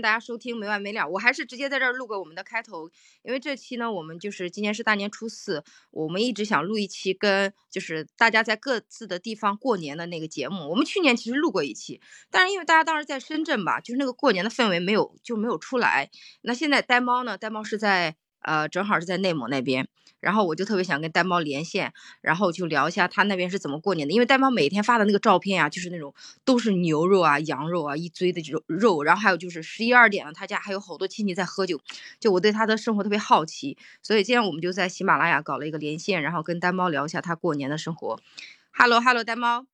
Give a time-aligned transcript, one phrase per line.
[0.00, 1.08] 大家收听没完没了。
[1.08, 2.90] 我还是直接在这儿录个我们的开头，
[3.22, 10.68] 因为这期呢，我们就是今年是大年初四，我们一直想录一期跟就是大家在各自的地方过年的那个节目。
[10.70, 16.10] 我们去年其实录过一期，但是因为大家当时在深圳吧，就是那个过年的氛围没有就没有出来。
[16.42, 17.36] 那现在呆猫呢？
[17.38, 19.88] 呆猫是在呃，正好是在内蒙那边。
[20.20, 24.14] 然后我就特别想跟呆猫连线，然后就聊一下他那边是怎么过年的。
[24.14, 26.14] 因为呆猫每天发的那个照片啊，就是那种
[26.44, 31.80] 都是牛肉啊、羊肉啊一堆的这种肉，然后还有就是十一二点了，他家还有好多亲戚在喝酒，
[32.18, 38.18] 就我对他的生活特别好奇，所以今天我们就在喜马拉雅搞了一个连线，然后跟呆猫聊一下他过年的生活。
[38.72, 39.66] Hello，Hello，呆猫。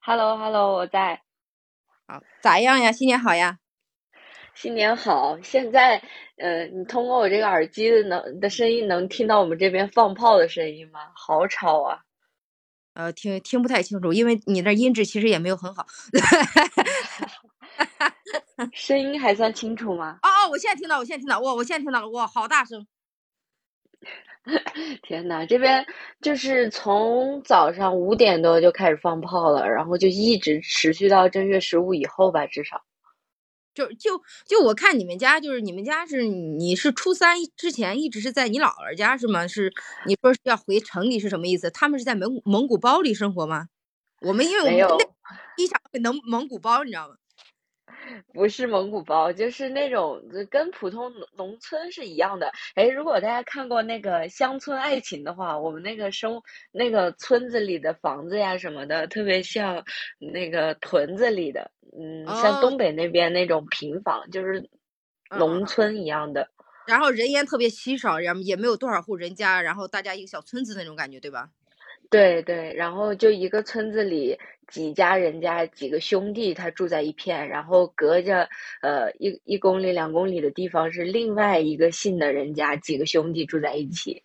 [0.00, 1.22] Hello，Hello，我在。
[2.06, 2.92] 好，咋样呀？
[2.92, 3.58] 新年好呀！
[4.56, 5.38] 新年好！
[5.42, 6.02] 现在，
[6.38, 11.00] 呃，你通过我这个耳机的能的声音，能听到我们这边放炮的声音吗？
[11.14, 11.98] 好吵啊！
[12.94, 15.86] 呃，听听不太清楚，因为你那音质其实也没有很好。
[18.72, 20.18] 声音还算清楚吗？
[20.22, 22.86] 哦哦，我现在听到，我现在听到，哇，我现在听到了，哇，好大声！
[25.02, 25.84] 天呐，这边
[26.22, 32.82] 就是从早上五点多就开始放炮了，然后就一直持续到正月十五以后吧，至少。
[33.76, 39.46] 就就就我看你们家，就是你们家是你是初三之前一直是在你姥姥家是吗？
[39.46, 39.70] 是
[40.06, 41.70] 你说是要回城里是什么意思？
[41.70, 43.68] 他们是在蒙蒙古包里生活吗？
[44.22, 47.16] 我们因为我们那一想能蒙古包，你知道吗？
[48.32, 52.52] 不是蒙古包，就是那种跟普通农村是一样的。
[52.74, 56.40] 哎，如果大家看过那个《乡村爱情》的话，我们那个生
[56.72, 59.84] 那个村子里的房子呀什么的，特别像
[60.18, 64.68] 那个屯子里的，嗯，像东北那边那种平房，就是
[65.30, 66.48] 农村一样的。
[66.86, 71.50] 然后人烟特别稀少，然后也没有多少户人家，然后大家一个小村子那种感觉，对吧？
[72.10, 78.48] 对对，然后就一个村子里几家人家几个兄弟，他住在一片，然后隔着
[78.82, 84.22] 呃一一公里两公里的地方是另外一个姓的人家，几个兄弟住在一起。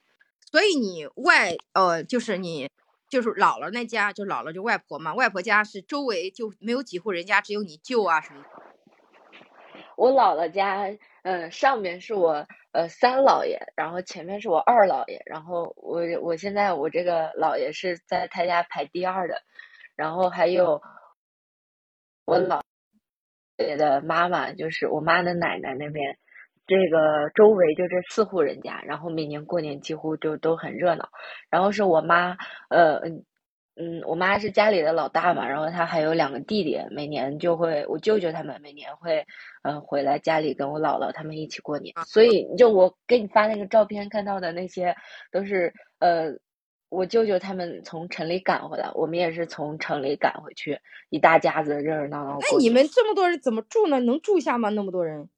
[0.52, 2.70] 所以你外呃就是你
[3.10, 8.44] 就是姥姥那家，就姥姥就外婆嘛，外婆家是周围就没有几户人家，只有你舅啊什么。
[10.02, 19.44] 我姥姥家，嗯，上面是我呃三姥爷，然后前面是我二姥爷，然后我我现在我这个姥爷是在他家排第二的，
[19.96, 20.82] 然后还有
[22.26, 22.64] 我姥
[23.58, 26.18] 爷的妈妈，就是我妈的奶奶那边，
[26.66, 31.10] 这个周围就这四户人家，然后每年过年几乎就都很热闹，
[31.52, 32.38] 然后是我妈，
[32.70, 33.02] 呃。
[33.76, 39.26] 嗯，我妈是家里的老大嘛，然后她还有两个弟弟，每年就会我舅舅他们每年会，
[39.64, 41.96] 嗯，回来家里跟我姥姥他们一起过年。
[42.06, 44.96] 所以就我给你发那个照片看到的那些，
[45.32, 46.34] 都是呃，
[46.90, 50.80] 我舅舅他们从城里赶回来，我们也是从城里赶回去，
[51.10, 52.38] 一大家子热热闹闹。
[52.42, 54.00] 那你们这么多人怎么住呢？
[54.02, 54.68] 能住下吗？
[54.70, 55.30] 那么多人？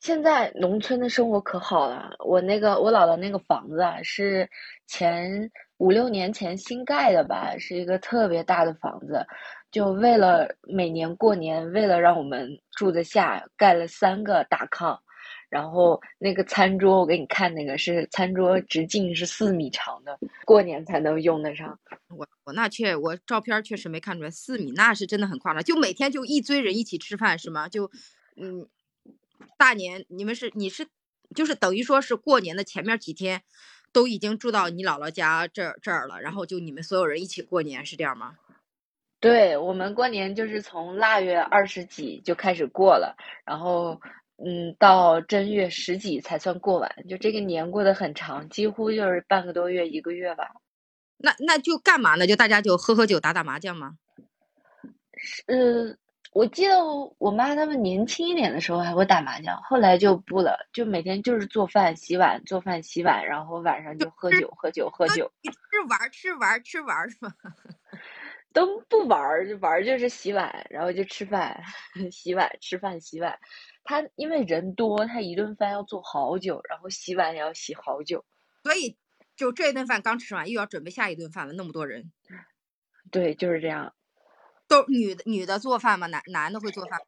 [0.00, 4.48] 现在农村的生活可好了，我那个我姥姥那个房子啊，是
[4.86, 5.50] 前。
[5.80, 9.24] 五六年前新盖的吧，是一个特别大的房子，
[9.70, 14.98] 就为了每年过年，为了让我们住得下，盖了三个大炕，
[15.48, 21.78] 然后那个餐桌，我给你看，那个是餐桌直径是四米长的，过年才能用得上。
[22.08, 25.62] 我我那确我照片确实没看出来四米，那是真的很夸张。
[25.62, 27.68] 就每天就一堆人一起吃饭是吗？
[27.68, 27.88] 就
[28.34, 28.66] 嗯，
[29.56, 30.86] 大年你们是你是
[31.34, 33.42] 就是等于说是过年的前面几天。
[33.90, 38.36] 都已经住到你姥姥家这这儿了，然后就你们所有人一起过年是这样吗？
[39.18, 43.16] 对我们过年就是从腊月二十几就开始过了，
[43.46, 43.98] 然后
[44.36, 50.50] 嗯到正月十几才算过完，就这个年过得很长，几乎就是半个多月一个月吧。
[51.16, 52.26] 那那就干嘛呢？
[52.26, 53.96] 就大家就喝喝酒打打麻将吗？
[55.16, 55.98] 是。
[56.32, 56.76] 我记得
[57.18, 65.32] 我妈他们年轻一点的时候还会打麻将，后来就不了，就每天就是做饭、洗碗、做饭、洗碗，然后晚上就喝酒、喝酒、喝酒。
[65.42, 65.52] 吃
[65.88, 67.32] 玩吃玩吃玩是吗？
[68.52, 71.62] 都不玩，就玩就是洗碗，然后就吃饭、
[72.10, 73.38] 洗碗、吃饭、洗碗。
[73.84, 78.24] 他因为人多，他一顿饭要做好久，然后洗碗也要洗好久，
[78.62, 78.96] 所以
[79.36, 81.52] 就这一顿饭刚吃完，又要准备下一顿饭了。
[81.54, 82.12] 那么多人，
[83.10, 83.94] 对，就是这样。
[84.68, 86.06] 都女的女的做饭吗？
[86.06, 87.00] 男男的会做饭？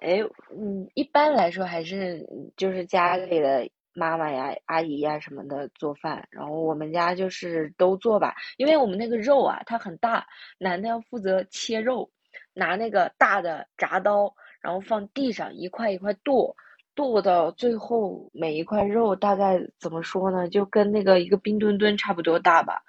[0.00, 0.20] 哎，
[0.50, 2.26] 嗯，一般来说还是
[2.56, 10.26] 就是家里的妈妈呀、阿姨呀什么的做饭，然后我们家就是都做吧，因为我们那个肉啊它很大，
[10.58, 12.10] 男的要负责切肉，
[12.52, 16.56] 拿那个大的铡刀，然后放地上一块一块剁，
[16.96, 20.48] 剁到最后每一块肉大概怎么说呢？
[20.48, 22.82] 就跟那个一个冰墩墩差不多大吧，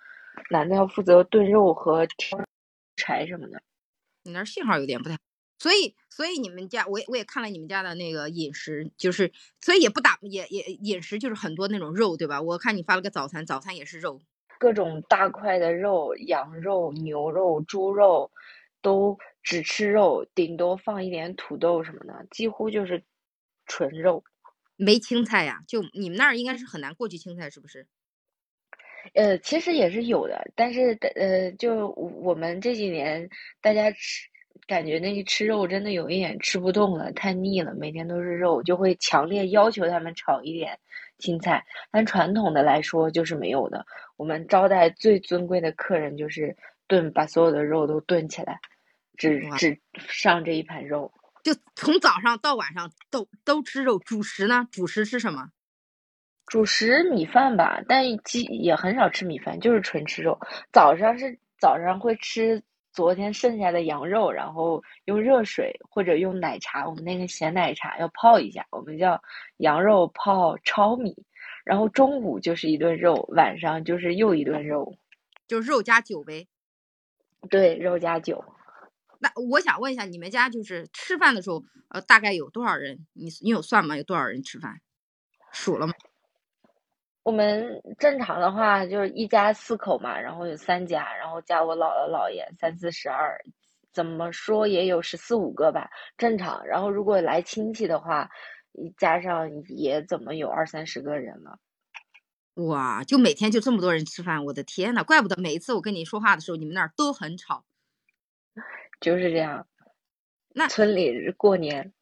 [0.50, 2.40] 男的要负责炖肉和挑。
[2.96, 3.62] 柴什么的，
[4.24, 5.18] 你那信号有点不太。
[5.60, 9.32] 所以，所以你们家，我也我也看了你们家的那个饮食，就是
[9.62, 12.42] 所以也不打，也也饮食就是很多那种肉，对吧？
[12.42, 14.22] 我看你发了个早餐，早餐也是肉，
[14.60, 18.30] 各种大块的肉，羊肉、牛肉、猪肉，
[18.82, 23.04] 都只吃肉，顶多放一点土豆什么的，几乎就是
[23.66, 24.24] 纯肉。
[24.76, 25.62] 没青菜呀？
[25.68, 27.88] 就你们那儿应该是很难过去青菜，是不是？
[29.14, 33.30] 呃，其实也是有的，但是呃，就我们这几年
[33.62, 34.28] 大家吃。
[34.66, 40.80] 感觉那个吃肉真的有一点吃不动了，太腻了，每天都是肉，就会强烈要求他们炒一点
[41.18, 41.66] 青菜。
[41.92, 43.86] 但传统的来说就是没有的。
[44.16, 46.56] 我们招待最尊贵的客人就是
[46.88, 48.58] 炖，把所有的肉都炖起来，
[49.18, 51.12] 只只上这一盘肉，
[51.44, 54.00] 就从早上到晚上都都吃肉。
[54.00, 54.70] 主食呢？
[54.72, 55.50] 主食吃什么？
[56.46, 60.40] 主食米饭吧，但鸡也很少吃米饭，就是纯吃肉。
[60.72, 62.62] 早上是早上会吃。
[62.92, 69.20] 昨天剩下的羊肉，然后用热水或者用奶茶，我们那个咸奶茶要泡一下，我们叫
[69.58, 71.16] 羊肉泡糙米。
[71.66, 74.96] 然后中午就是一顿肉，晚上就是又一顿肉，
[75.48, 76.48] 就肉加酒呗。
[77.50, 78.46] 对，肉加酒。
[79.18, 83.08] 那我想问一下，你们家就是吃饭的时候，呃，大概有多少人？
[83.14, 83.98] 你你有算吗？
[83.98, 84.80] 有多少人吃饭？
[85.52, 85.94] 数了吗？
[87.24, 93.40] 我们正常的话就是一家四口嘛，然后有三家，然后加我姥姥姥爷三四十二，
[93.94, 96.66] 怎么说也有十四五个吧，正常。
[96.66, 98.30] 然后如果来亲戚的话，
[98.98, 101.60] 加上也怎么有二三十个人了。
[102.56, 107.64] 哇，就每天就这么多人吃饭，我的天呐，怪不得每一次我跟你说话的时候，你们那儿都很吵。
[109.00, 109.66] 就是这样。
[110.54, 111.94] 那村里过年。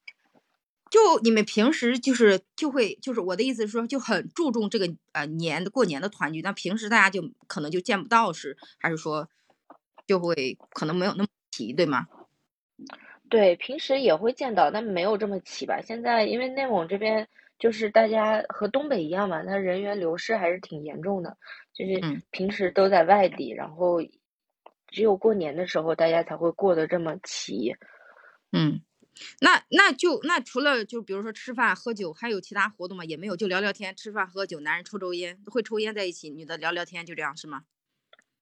[0.92, 9.26] 就你们平时就是就会就是我的意思是说就很注重这个呃年的过年的团聚，那平时大家就可能就见不到是还是说
[10.06, 12.06] 就会可能没有那么齐对吗？
[13.30, 15.80] 对，平时也会见到，但没有这么齐吧。
[15.80, 17.26] 现在因为内蒙这边
[17.58, 21.34] 就是大家和东北一样嘛，它人员流失还是挺严重的，
[21.72, 21.98] 就是
[22.30, 24.02] 平时都在外地，然后
[24.88, 27.74] 只有过年的时候大家才会过得这么齐。
[28.52, 28.82] 嗯。
[29.40, 33.04] 那那就那除了就比如说吃饭喝酒，还有其他活动吗？
[33.04, 37.64] 也没有，就聊聊天，吃饭喝酒，男人抽抽烟，会抽烟在一起，女的聊聊天，就这样是吗？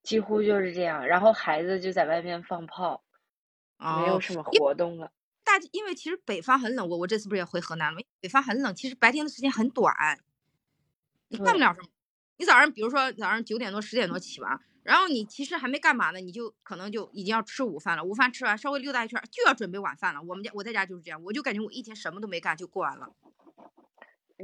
[0.03, 3.05] 几乎就是这样，然后孩子就在外面放炮，
[3.79, 5.13] 没有什么活动了。
[5.45, 8.03] 大因为其实北方很冷，我我这次不是也回河南了吗？
[8.21, 9.95] 北方很冷，其实白天的时间很短，
[11.29, 11.89] 你干不了什么。
[12.39, 14.61] 你早上比如说早上九点多十点多起吧。
[14.83, 18.03] 然后你其实还没干嘛呢，你就可能就已经要吃午饭了。
[18.03, 20.23] 午饭吃完，稍微溜达一圈，就要准备晚饭了。
[20.23, 23.13] 我们家我在家就是这样，我就感觉我一天什么都没干就过完了。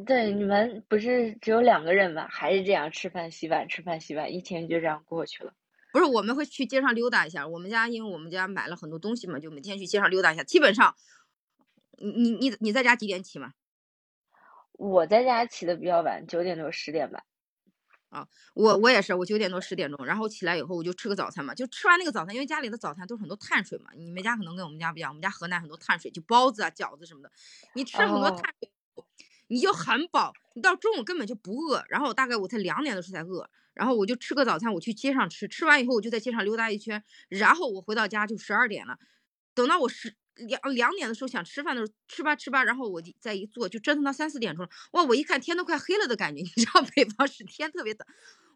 [0.07, 2.27] 对，你们不是只有两个人吗？
[2.29, 5.55] 还是这样吃饭洗碗吃饭洗碗，一天就这样过去了。
[5.91, 7.49] 不是，我们会去街上溜达一下。
[7.49, 10.43] 我们家因为我们家买了很多东西嘛，就每天去街上溜达一下。
[10.43, 10.95] 基本上，
[11.97, 13.53] 你你你你在家几点起嘛？
[14.73, 17.25] 我在家起的比较晚，九点多十点吧。
[18.09, 27.31] 啊，我我也是，我九点多十点钟，然后起来以后我就吃个早餐嘛，就吃完那个早餐，因为家里的早餐都是很多碳水嘛，你们家可能跟我们家不一样，我们家河南很多碳水，就包子啊、饺子什么的，
[27.75, 28.71] 你吃很多碳水，
[29.49, 38.99] 你就很饱，你到中午根本就不饿，然后我大概我才两点的时候才饿，然后我就吃个早餐，我去街上吃，吃完以后我就在街上溜达一圈，然后我回到家就十二点了，
[39.55, 40.15] 等到我十。
[40.37, 44.69] 两两点的时候想吃饭的时候吃吧吃吧，然后我就再一坐就折腾到三四点钟。
[44.93, 48.07] 哇，我一看天都快黑了的感觉，你知道北方是天特别的。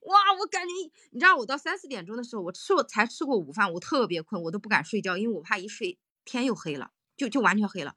[0.03, 0.69] 哇，我感觉
[1.11, 7.95] 你知道我到三四点钟的时候，我吃我才吃过午饭，我特别困，我都不敢睡觉，因为我怕一睡天又黑了，就就完全黑了。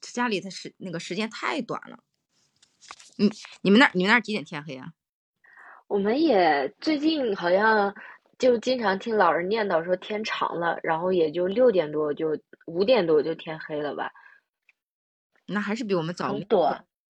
[0.00, 2.00] 家里的时那个时间太短了。
[3.16, 3.30] 你
[3.62, 4.92] 你们那你们那几点天黑啊？
[5.88, 7.94] 我们也最近好像。
[8.38, 14.12] 就经常听老人念叨说天长了，然后也就六点多就五点多就天黑了吧？
[15.46, 16.36] 那还是比我们早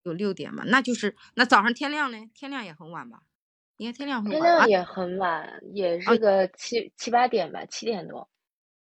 [0.03, 0.63] 有六点嘛？
[0.65, 2.17] 那就是那早上天亮呢？
[2.34, 3.22] 天亮也很晚吧？
[3.77, 4.41] 应该天亮很晚。
[4.41, 8.29] 天亮也很晚，也是个七七八点吧，七点多。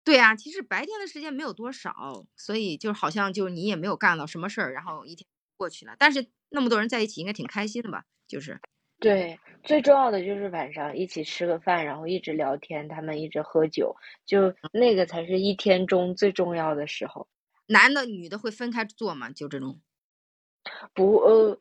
[0.04, 5.96] 对啊，其实白天的时间没有多少，所以就好像就你也没有干到什么事儿，然后一天过去了。
[5.98, 8.06] 但是那么多人在一起，应该挺开心的吧？
[8.28, 8.60] 就是。
[9.00, 17.27] 对，最重要的就是晚上一起吃个饭，然后一直聊天，他们一直喝酒，就那个才是一天中最重要的时候。
[17.68, 19.29] 男的、女的会分开坐吗？
[19.29, 19.79] 就这种？
[20.94, 21.60] 不，呃，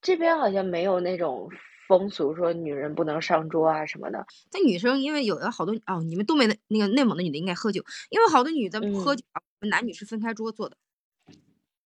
[0.00, 1.48] 这边好像没有那种
[1.88, 4.24] 风俗，说女人不能上桌啊什么的。
[4.52, 9.24] 那女生因为有的好多哦，你们东北的那个内蒙的女的应该喝酒，因为好多女的不喝酒，
[9.68, 10.76] 男女是分开桌坐的。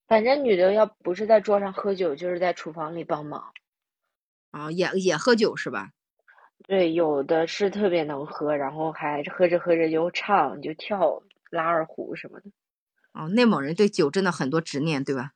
[0.07, 3.53] 反正女的要不是在桌上喝酒，就是在厨房里帮忙。
[4.55, 5.89] 啊，也也喝酒是吧？
[6.65, 11.21] 对，有的是特别能喝，然后还喝着喝着就唱就跳
[11.51, 12.50] 拉二胡什么的。
[13.12, 15.33] 哦，内蒙人对酒真的很多执念，对吧？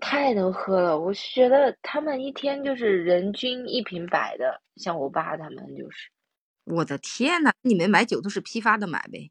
[0.00, 6.10] 太能喝了，我觉得他们一天就是人均一瓶白的，像我爸他们就是。
[6.64, 9.30] 我的天呐，你们买酒都是批发的买呗？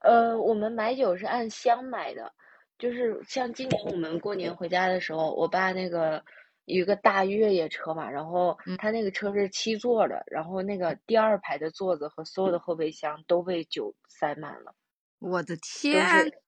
[0.00, 2.30] 呃，我们买酒是按箱买的，
[2.78, 6.22] 就是像今年我们过年回家的时候，我爸那个有
[6.68, 14.74] 一个大越野车嘛，然后嗯他那个车是七座的，然后那个第二排的座子和所有的后备箱都被酒塞满了，
[15.18, 16.40] 我的都天，是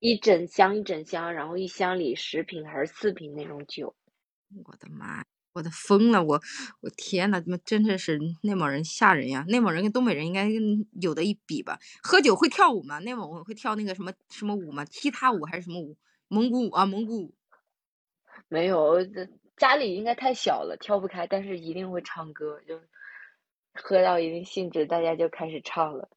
[0.00, 3.94] 一整箱一整箱，然后一箱里十瓶还是四瓶那种酒。
[4.64, 5.24] 我的妈！
[5.52, 6.40] 我的疯了，我
[6.82, 9.42] 我天呐，他妈真的是内蒙人吓人呀！
[9.48, 10.50] 内蒙人跟东北人应该
[11.00, 11.78] 有的一比吧？
[12.02, 12.98] 喝酒会跳舞吗？
[12.98, 14.84] 内蒙会跳那个什么什么舞吗？
[14.84, 15.96] 踢踏舞还是什么舞？
[16.28, 17.34] 蒙古舞啊，蒙古舞。
[18.48, 22.80] 没有，这家里应该太小了，跳不开，但是一定会唱歌，就
[23.74, 26.08] 喝到一定兴致，大家就开始唱了。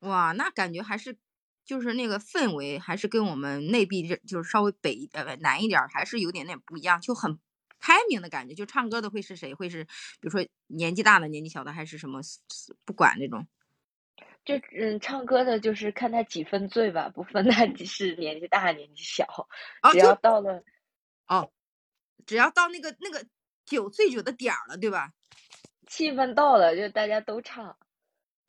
[0.00, 1.16] 哇，那感觉还是
[1.64, 7.38] 就是那个氛围，还是跟我们内地这就是稍微北呃南一点儿，还是有点点不一样，就很
[7.78, 8.54] 开明的感觉。
[8.54, 9.52] 就唱歌的会是谁？
[9.52, 9.90] 会是比
[10.22, 12.20] 如说年纪大的、年纪小的，还是什么？
[12.84, 13.46] 不管这种。
[14.42, 19.26] 就嗯，唱歌的就是看他几分醉吧，不分他是年纪大年纪小，
[19.82, 20.62] 哦，只要就到了
[21.28, 21.52] 哦，
[22.26, 23.24] 只要到那个那个
[23.64, 25.12] 酒醉酒的点儿了，对吧？
[25.86, 27.76] 气氛到了，就大家都唱。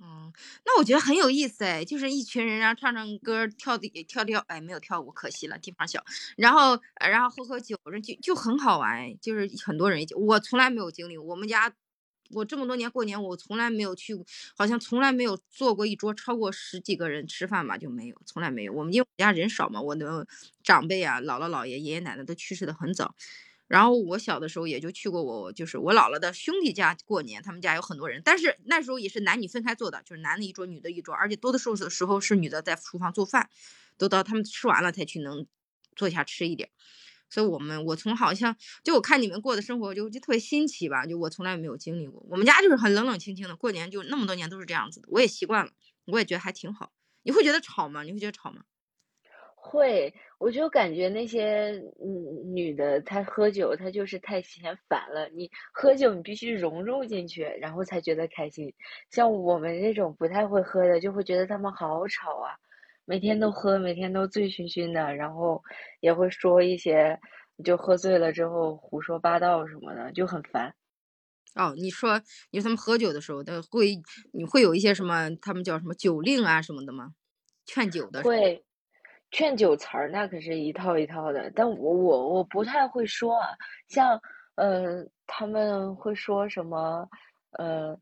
[0.04, 0.34] 嗯，
[0.66, 6.04] 那我觉得很有意思哎，就是一群人然后唱唱歌，跳的跳跳，哎，没有跳舞，可惜了，地方小。
[6.38, 10.16] 然后呃然后喝喝酒，就就很好玩哎，就是很多人一起。
[10.16, 11.72] 我从来没有经历，我们家
[12.32, 14.16] 我这么多年过年，我从来没有去，
[14.58, 18.74] 好像从来没有坐过一桌超过十几个人吃饭吧，就没有，从来没有。
[18.74, 20.28] 我们因为我家人少嘛，我的
[20.64, 23.14] 长辈啊、姥姥姥爷、爷爷奶奶都去世的很早。
[23.72, 33.50] 然后我小的时候也就去过我就是我姥姥的兄弟家过年，他们家有很多人，但是那时候也是男女分开坐的，就是男的一桌，女的一桌，而且多的时候的时候是女的在厨房做饭，
[33.98, 35.48] 都到他们吃完了才去能
[35.96, 36.70] 坐下吃一点。
[37.30, 42.22] 所以我们我从好像就我看你们过的生活就就特别新奇吧，就我从来没有经历过。
[42.30, 45.72] 我们家就是很冷冷清清的，过年就那么多年都是这样子的，我也习惯了，
[46.08, 46.92] 我也觉得还挺好。
[47.24, 48.04] 你会觉得吵吗？
[48.04, 48.66] 你会觉得吵吗？
[49.64, 51.72] 会，我就感觉那些
[52.04, 55.30] 嗯女的，她喝酒，她就是太嫌烦了。
[55.30, 58.74] 你喝酒，你必须融入进去，然后才觉得开心。
[59.12, 62.58] 像我们这种不太会喝的，就会觉得他们好吵啊，
[63.06, 65.62] 每天都喝，每天都醉醺醺的，然后
[66.00, 67.20] 也会说一些，
[67.64, 70.74] 就喝醉了之后胡说八道什么的，就很烦。
[71.56, 72.20] 哦，你说
[72.52, 73.96] 你说他们喝酒的时候，他会
[74.34, 77.14] 你会有一些什么，他们叫什么酒令啊什么的吗？
[77.66, 78.64] 劝酒的会
[79.32, 81.52] 劝酒词儿，那可是一套一套的。
[81.56, 83.50] 但我我我不太会说啊，
[83.88, 84.22] 像
[84.56, 87.10] 呃，他们会说什么
[87.52, 87.98] 呃，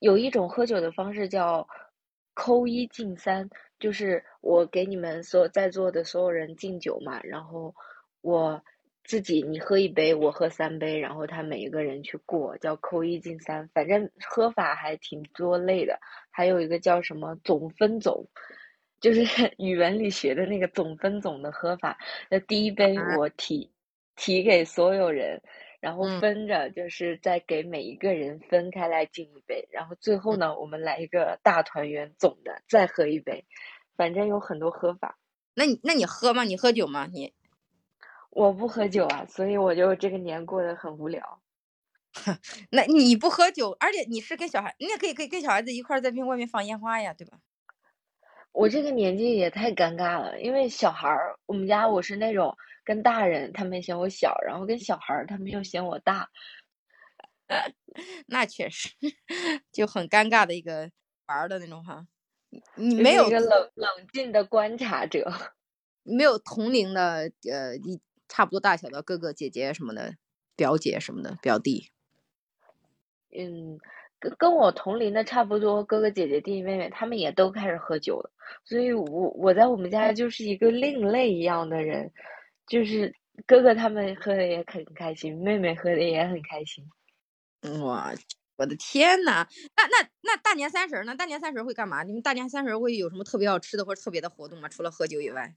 [0.00, 1.66] 有一种喝酒的方式叫
[2.34, 3.48] 扣一敬三，
[3.78, 7.74] 就是我给你们所有在座的所有人敬酒嘛，然后
[8.20, 8.62] 我
[9.04, 13.68] 自己你喝一杯，我喝三杯，然后他每一个人去过，叫扣一敬三。
[13.72, 15.98] 反正喝法还挺多类的，
[16.30, 18.28] 还有一个叫什么总分总。
[19.02, 19.20] 就是
[19.58, 21.98] 语文里学的那个总分总的喝法，
[22.30, 23.70] 那第一杯啊我提
[24.16, 25.42] 提给所有人，
[25.80, 33.44] 然后嗯分着就是再给每一个人分开来敬一杯，然后最后呢，我们来一个大团圆总的再喝一杯，
[33.96, 35.18] 反正有很多喝法。
[35.54, 36.44] 那你那你喝吗？
[36.44, 37.08] 你喝酒吗？
[37.12, 37.34] 你
[38.30, 41.42] 我不喝酒啊，所以我就这个年过得很无聊。
[42.70, 47.38] 那你不喝酒，而且你是跟小孩，你也可以可以跟小孩子一块儿在外面放烟花呀，对吧？
[48.52, 56.28] 我这个年纪也太尴尬了，因为小孩儿，我们家我是那种跟大人他们嫌我小，然后跟小孩儿他们又嫌我大。
[58.26, 58.90] 那确实
[59.72, 60.90] 就很尴尬的一个
[61.26, 62.06] 玩儿的那种哈。
[62.74, 65.32] 你没有一个冷冷静的观察者。
[66.04, 70.16] 你没有同龄的呃一差不多大小的哥哥姐姐什么的，
[70.56, 71.90] 表姐什么的，表弟。
[73.30, 73.78] 嗯，
[74.22, 78.30] 跟跟我同龄的差不多，哥哥姐姐、弟弟妹妹，他们也都开始喝酒了，
[78.64, 82.12] 所以我我在我们家就是一个另类一样的人，
[82.68, 83.12] 就是
[83.46, 86.88] 哥哥他们喝的也很开心，妹妹喝的也很开心。
[87.84, 88.12] 哇，
[88.56, 89.44] 我的天呐！
[89.76, 91.16] 那那那大年三十儿呢？
[91.16, 92.04] 大年三十儿会干嘛？
[92.04, 94.68] 你们大年三十儿会有什么特别好吃的或者特别的活动吗？
[94.68, 95.52] 除了喝酒以外，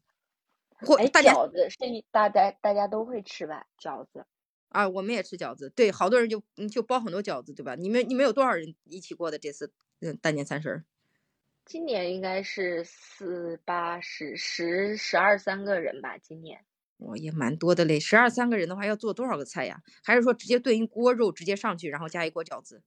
[0.82, 3.66] 或哎，大饺子是一大家大家都会吃吧？
[3.80, 4.26] 饺子，
[4.76, 7.76] 啊，我们也吃饺子，对，好多人就嗯就包很多饺子，对吧？
[7.76, 10.86] 你们你们有多少人一起过的这次嗯大年三十儿？
[11.66, 16.18] 今年应该是四八十十十二三个人吧？
[16.18, 16.60] 今年
[16.98, 19.82] 我也蛮多的嘞，十二三个人的话要做多少个菜呀？
[20.04, 22.84] 还是说直接炖一锅肉直接上去，然后加一锅饺子？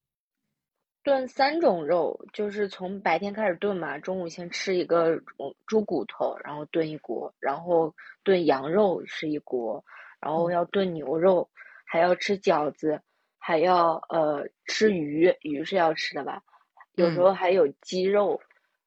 [1.02, 5.18] 炖三种肉，就是从白天开始炖嘛，中午先吃一个
[5.66, 9.82] 猪骨头，然后炖一锅，然后炖羊肉是一锅，
[10.20, 11.48] 然后要炖牛肉，
[11.90, 13.00] 还要吃饺子，
[13.38, 16.42] 还要呃吃鱼，鱼是要吃的吧？
[16.96, 18.40] 有时候还有鸡肉，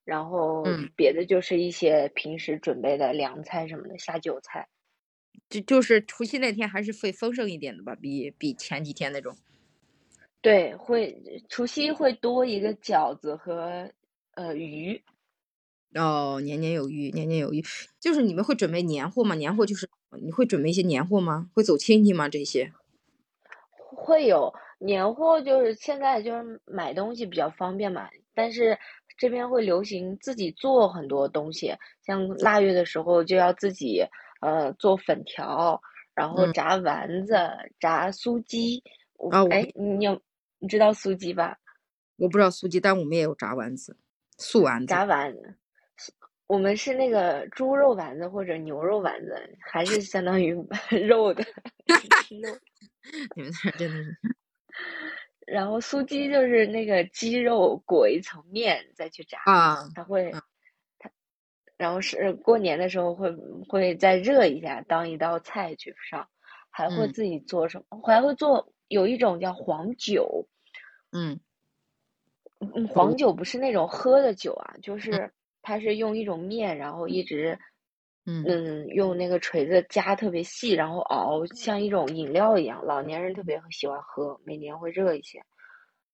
[0.06, 0.64] 然后
[0.96, 4.68] 别的就是一些平时准备的凉菜什么的，下酒菜。
[5.50, 9.36] 就就是除夕那天还是会丰盛一点的吧，比比前几天那种。
[10.42, 13.92] 对，会除夕会多一个饺子和
[14.36, 15.02] 呃鱼。
[15.96, 17.64] 哦，年年有余，年年有余。
[18.00, 19.36] 就是你们会准备年货吗？
[19.36, 19.90] 年货就是
[20.22, 21.50] 你会准备一些年货吗？
[21.54, 22.30] 会走亲戚吗？
[22.30, 22.72] 这些
[24.04, 28.10] 会有年货，就是现在就是买东西比较方便嘛。
[28.34, 28.78] 但是
[29.18, 31.72] 这边会流行自己做很多东西，
[32.04, 34.04] 像腊月的时候就要自己
[34.42, 35.80] 呃做粉条，
[36.16, 37.36] 然后炸丸子、
[37.80, 38.82] 炸酥鸡。
[39.30, 40.20] 啊，哎，你有？
[40.58, 41.58] 你知道酥鸡吧？
[42.18, 43.98] 我不知道酥鸡，但我们也有炸丸子、
[44.38, 44.86] 素丸子。
[44.88, 45.56] 炸丸子，
[46.52, 50.54] 我们是那个猪肉丸子或者牛肉丸子，还是相当于
[51.08, 51.42] 肉的。
[52.30, 54.18] 你们那真的是。
[55.48, 60.30] 然后酥鸡就是那个鸡肉裹一层面再去炸啊，它会
[61.00, 61.10] 它，
[61.78, 63.32] 然后是过年的时候会
[63.70, 66.28] 会再热一下，当一道菜去上，
[66.70, 68.02] 还会自己做什么？
[68.06, 68.74] 还会做。
[68.90, 70.46] 有一种叫黄酒，
[71.14, 71.40] 嗯，
[72.60, 75.32] 嗯，黄酒不是那种喝的酒啊，就是
[75.62, 77.58] 它是用一种面，然后一直，
[78.26, 82.86] 嗯，用那个锤子夹特别细，然后熬，像一种饮料一样。
[82.86, 85.40] 老年人特别喜欢喝，每年会热一些。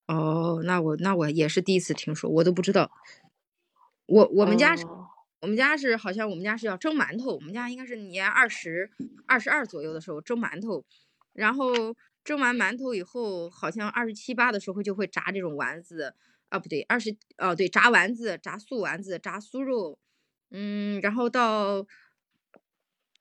[0.08, 2.92] 哦，那我那我也是第一次听说，我都不知道。
[4.06, 4.86] 我我们家是，
[5.42, 8.90] 我们家是好像我们家是要蒸馒头，我们家应该是年二十
[9.26, 10.84] 二十二左右的时候蒸馒头，
[11.34, 11.96] 然后。
[12.24, 16.14] 蒸完馒头以后，好像二十七八的时候就会炸这种丸子
[16.50, 20.00] 啊，不对，二十哦对，炸丸子、炸素丸子、炸酥肉，
[20.52, 21.86] 嗯，然后到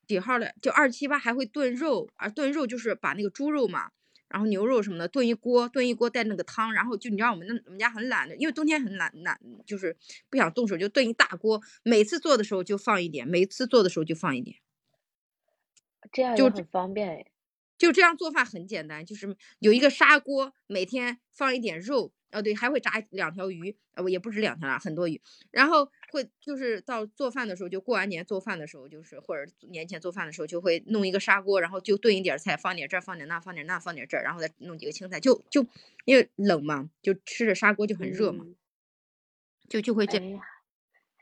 [0.07, 0.53] 几号了？
[0.61, 3.91] 就二十七八还会炖肉啊，炖肉就是把那个猪肉嘛，
[4.29, 9.97] 然后牛肉什么的炖一锅，炖一锅带那个汤，然后就你知道我们那我们家很懒的，因为冬天很懒懒，就是
[10.29, 14.57] 不想动手，就炖一大锅，每次做的时候就放一点，每次做的时候就放一点，
[16.13, 17.29] 这样就很方便
[17.77, 25.21] 就这样做饭很简单，就是有一个砂锅，每天放一点肉，哦对，还会炸两条鱼，呃不也不止两条啊，很多鱼。
[25.51, 35.65] 然后会就是到做饭的时候，就过完年做饭的时候，就是或者年前做饭的时候，就会弄一个砂锅，然后就炖一点菜，放点这儿，放点那，放点那，放点这儿，然后再弄几个青菜，就就
[36.05, 38.45] 因为冷嘛，就吃着砂锅就很热嘛，
[39.69, 40.23] 就就会这样，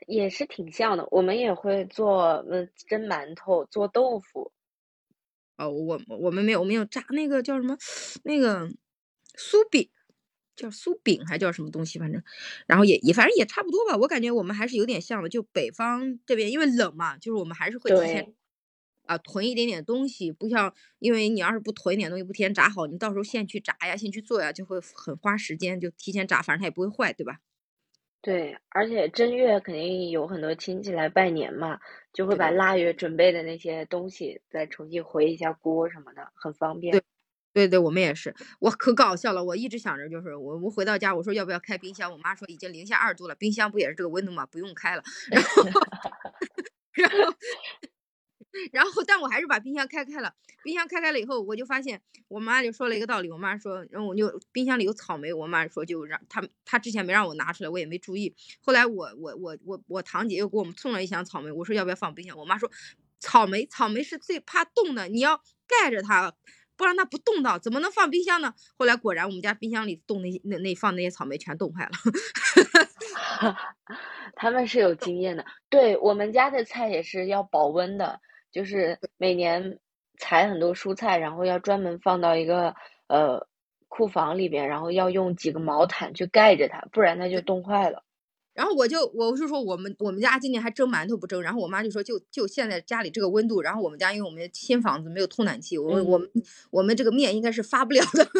[0.06, 1.06] 也是挺像的。
[1.10, 4.52] 我们也会做，嗯，蒸馒头，做豆腐。
[5.58, 7.76] 哦，我我们没有，我们有炸那个叫什么，
[8.24, 8.68] 那个
[9.38, 9.88] 酥饼，
[10.56, 12.22] 叫酥饼还叫什么东西，反正，
[12.66, 13.96] 然后也也反正也差不多吧。
[13.96, 18.24] 我感觉我们还是有点像的，就北方这边因为冷嘛，就是我们还是会提前
[19.06, 25.80] 啊囤一点点东西，不像因为你要是不囤一点东西，不提前炸好，你到时候现去炸呀，现去做呀，就会很花时间。
[25.80, 27.40] 就提前炸，反正它也不会坏，对吧？
[28.22, 31.78] 对，而且正月肯定有很多亲戚来拜年嘛，
[32.12, 36.92] 就会把腊月准备的那些东西再重新回一下锅什么的，很方便。
[36.92, 37.02] 对，
[37.56, 38.36] 对对，我们也是。
[38.58, 42.12] 我可搞笑了，我一直想着就是我我回到家，我说要不要开冰箱？
[42.12, 44.44] 我妈说已经零下二度了，冰箱不也是这个温度吗？
[44.44, 45.02] 不用开了。
[45.30, 45.62] 然后，
[46.92, 47.34] 然后。
[48.72, 50.34] 然后，但我还是把冰箱开开了。
[50.62, 53.30] 冰箱开开了以后，我就发现我妈就说了一个道理。
[53.30, 55.32] 我妈说，然后我就冰箱里有草莓。
[55.32, 58.34] 我妈说就让她，她之前没让我拿出来，我也没注意。
[58.60, 61.50] 后来我我我我我堂姐又给我们送了一箱草莓。
[61.50, 62.36] 我说要不要放冰箱？
[62.36, 62.70] 我妈说，
[63.18, 66.32] 草莓草莓是最怕冻的，你要盖着它，
[66.76, 68.52] 不让它不冻到，怎么能放冰箱呢？
[68.78, 71.90] 后来果然，我们家冰箱里冻那那那放那些草莓全冻坏了。
[74.34, 78.20] 他们是有经验的，对我们家的菜也是要保温的。
[78.52, 79.78] 就是每年
[80.18, 82.74] 采很多蔬菜，然后要专门放到一个
[83.06, 83.46] 呃
[83.88, 88.02] 库房里边，然后要用几个毛毯去盖着它，不然它就冻坏了。
[88.56, 96.28] 然后我就我是说我们我们家今年还蒸馒头不蒸，然后我妈就说就就现在家里这个温度，然后我们家因为我们新房子没有通暖气，我们我们
[96.70, 98.26] 我们这个面应该是发不了的。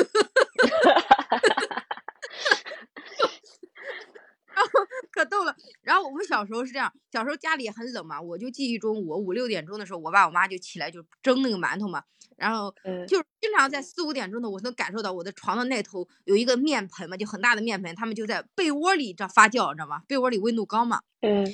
[5.12, 12.02] 可逗了，然后我们小时候是这样，小时候家里也很冷嘛，我就记忆中我五六点钟的时候，我爸我妈就起来就蒸那个馒头嘛，
[12.36, 12.74] 然后
[13.06, 20.02] 就是经常在四五点钟的，我能感受到我的床的那头有一个面盆嘛，就很大的面盆，他们就在被窝里这发酵，你知道吗？
[20.06, 21.00] 被窝里温度高嘛。
[21.20, 21.44] 嗯，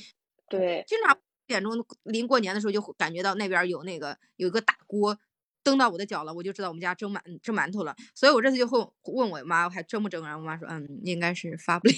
[0.49, 0.85] 对。
[0.87, 5.19] 经常五点钟临过年的时候就感觉到那边有那个有一个大锅
[5.63, 7.95] 蹬到我的脚了，我就知道我们家蒸馒蒸馒头了。
[8.15, 10.23] 所以我这次就会问我妈，我还蒸不蒸？
[10.25, 11.95] 然后我妈说，嗯，应该是发不了。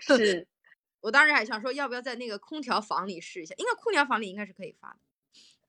[0.00, 0.46] 是
[1.00, 3.54] 我当时还想说，要不要在那个空调房里试一下？
[3.58, 4.96] 应该空调房里应该是可以发的。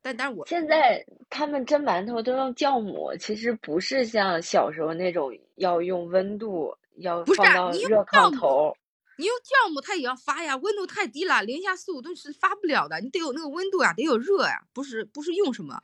[0.02, 8.76] 但但是我现在他们蒸馒头都用酵母，其实不是像小时候那种要用温度，要放到你热炕头。
[9.24, 13.00] 你用酵母它也要发呀，温度太低了，零下四五度是发不了的。
[13.00, 15.82] 你得有那个温度呀，得有热呀，不是不是用什么。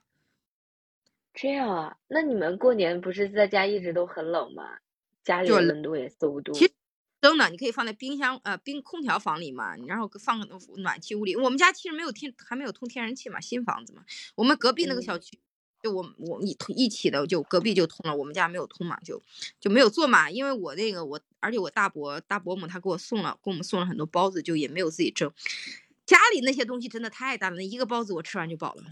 [1.34, 1.96] 这样啊？
[2.10, 4.80] 那你们过年不是在家一直都很冷吗？
[5.24, 6.52] 家里温度也四五度。
[6.52, 6.74] 其实
[7.22, 11.38] 蒸的，你可以放在冰箱呃冰空调房里嘛，然后放个暖气屋里。
[11.38, 14.04] 我们家其实没有天还没有通天然气嘛，新房子嘛。
[14.36, 15.40] 我们隔壁那个小嗯区，
[15.82, 19.22] 就我我一一起的，就隔壁就通了，我们家没有通嘛，就
[19.60, 20.30] 就没有做嘛。
[20.30, 25.32] 因为我那个我，而且我大伯大伯母他给我送了，给我们送了很多包子，就也没有自己蒸。
[26.06, 28.84] 家里那些东西真的太大了，那一个包子我吃完就饱了。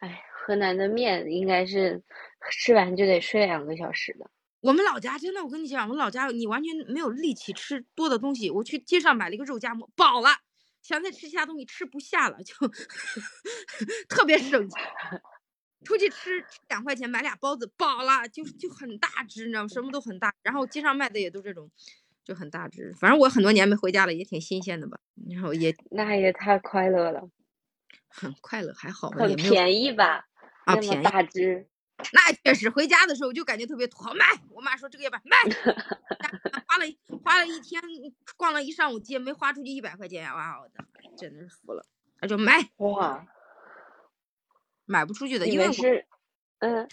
[0.00, 2.02] 哎，河南的面应该是
[2.50, 4.28] 吃完就得睡两个小时的。
[4.60, 8.50] 我们老家真的，我跟你讲，我们老家你完全没有力气吃多的东西。
[8.50, 10.30] 我去街上买了一个肉夹馍，饱了，
[10.82, 12.54] 想再吃其他东西吃不下了，就
[14.08, 14.82] 特别省钱。
[15.84, 19.68] 出去吃吃两块钱买俩包子，饱了，就就很大只，你知道吗？
[19.68, 20.32] 什么都很大。
[20.42, 21.70] 然后街上卖的也都这种，
[22.24, 22.94] 就很大只。
[23.00, 24.98] 反正我很多年没回家了，也挺新鲜的吧。
[25.30, 27.28] 然后也 那也太快乐了，
[28.08, 30.26] 很快乐，还好吧，很也便宜吧？
[30.64, 31.66] 啊便宜大只，
[32.12, 34.24] 那确实，回家的时候就感觉特别土豪，卖。
[34.50, 35.36] 我妈说这个要不要卖，
[36.68, 36.84] 花了
[37.24, 37.82] 花了一天，
[38.36, 40.34] 逛了一上午街，没花出去一百块钱呀！
[40.36, 40.84] 哇，我的，
[41.16, 41.84] 真的是服了。
[42.20, 43.26] 那就买，哇！
[44.92, 46.06] 买不出去的，因为我是，
[46.58, 46.86] 嗯，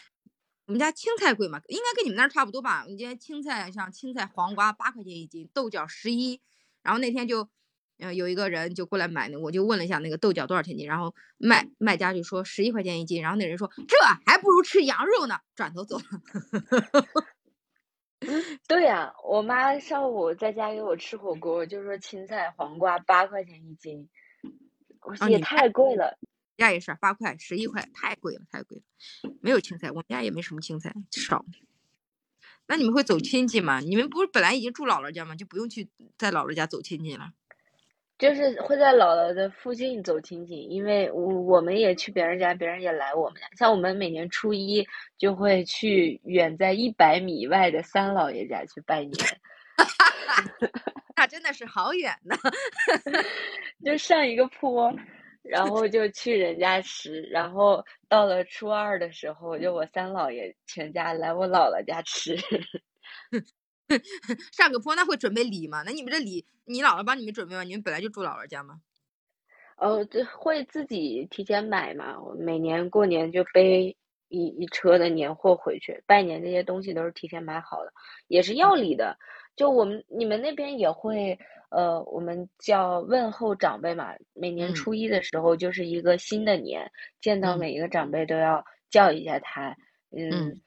[0.68, 2.84] 我们家青菜贵嘛，应该跟你们那儿差不多吧？
[2.86, 6.40] 我们家青菜像青菜、黄瓜八块钱一斤，豆角十一。
[6.82, 7.50] 然后那天就，
[7.98, 16.04] 呃，有一个人就过来买那，我就问了一下那个豆角多少钱斤，然后卖卖家就说十一块钱一斤，然后那人说这还不如吃羊肉呢，转头走了。
[18.68, 24.10] 对呀、我妈上午在家给我吃火锅，就说青菜、黄瓜八块钱一斤，
[25.02, 26.18] 我说也太贵了。
[26.60, 28.84] 家也是八块、十一块，太贵了，太贵了。
[29.42, 31.44] 没有青菜，我们家也没什么青菜，少。
[32.68, 33.80] 那你们会走亲戚吗？
[33.80, 35.36] 你们不是本来已经住姥姥家吗？
[35.36, 37.32] 就不用去在姥姥家走亲戚了。
[38.20, 43.48] 就是会在姥姥的附近走亲戚，因为我我们也去别人家，别人也来我们家。
[43.58, 44.86] 像我们每年初一
[45.18, 49.14] 就会去远在一百米外的三姥爷家去拜年
[51.16, 52.36] 那真的是好远呢。
[53.86, 54.94] 就上一个坡，
[55.50, 62.38] 然后就去人家吃，然后到了初二的时候，就我三姥爷全家来我姥姥家吃。
[64.54, 65.82] 上个坡那会准备礼吗？
[65.84, 67.64] 那你们这礼，你姥姥帮你们准备吗？
[67.64, 68.80] 你们本来就住姥姥家吗？
[69.78, 72.22] 哦，这会自己提前买嘛？
[72.22, 77.92] 我每年过年就背一一车的年货回去，拜年这些东西都是提前买好的，
[78.28, 79.18] 也是要礼的。
[79.60, 81.38] 就我们你们那边也会，
[81.70, 84.14] 呃，我们叫问候长辈嘛。
[84.34, 89.76] 每年嗯初一的时候就是一个新的年，见到嗯每一个长辈都要叫一下他。
[90.16, 90.62] 嗯嗯，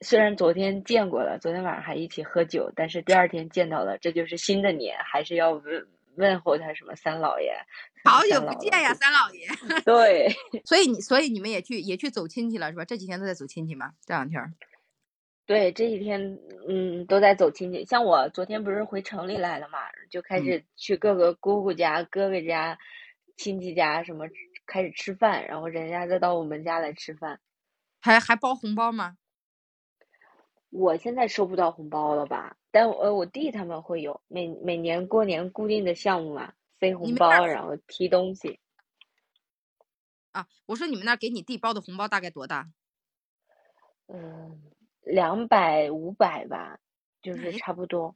[0.00, 5.86] 虽然昨天见过了，昨天晚上还一起喝酒，但是第二天见到了，这就是新的年，还是要问
[6.16, 7.54] 问候他什么三老爷。
[8.04, 9.46] 好久不见呀，三老爷。
[9.84, 10.28] 对。
[10.66, 12.84] 所以你，所以你们也去也去走亲戚了是吧？
[12.84, 13.92] 这几天都在走亲戚吗？
[14.04, 14.50] 这两天儿。
[15.46, 17.84] 对，这几天嗯都在走亲戚。
[17.84, 19.78] 像我昨天不是回城里来了嘛，
[20.10, 22.78] 就开嗯始去各个姑姑家、哥哥家、
[23.36, 24.26] 亲戚家什么
[24.66, 27.40] 开始吃饭，然后人家再到我们家来吃饭。
[28.00, 29.16] 还还包红包吗？
[30.70, 32.56] 我现在收不到红包了吧？
[32.72, 38.58] 但我呃我弟他们会有，每每年过年固定的项目嘛，塞红包，然后提东西。
[40.32, 42.68] 啊，我说你们那给你弟包的红包大概多大？
[44.08, 44.60] 嗯，
[45.06, 46.78] 两百五百吧，
[47.22, 48.14] 就是差不多。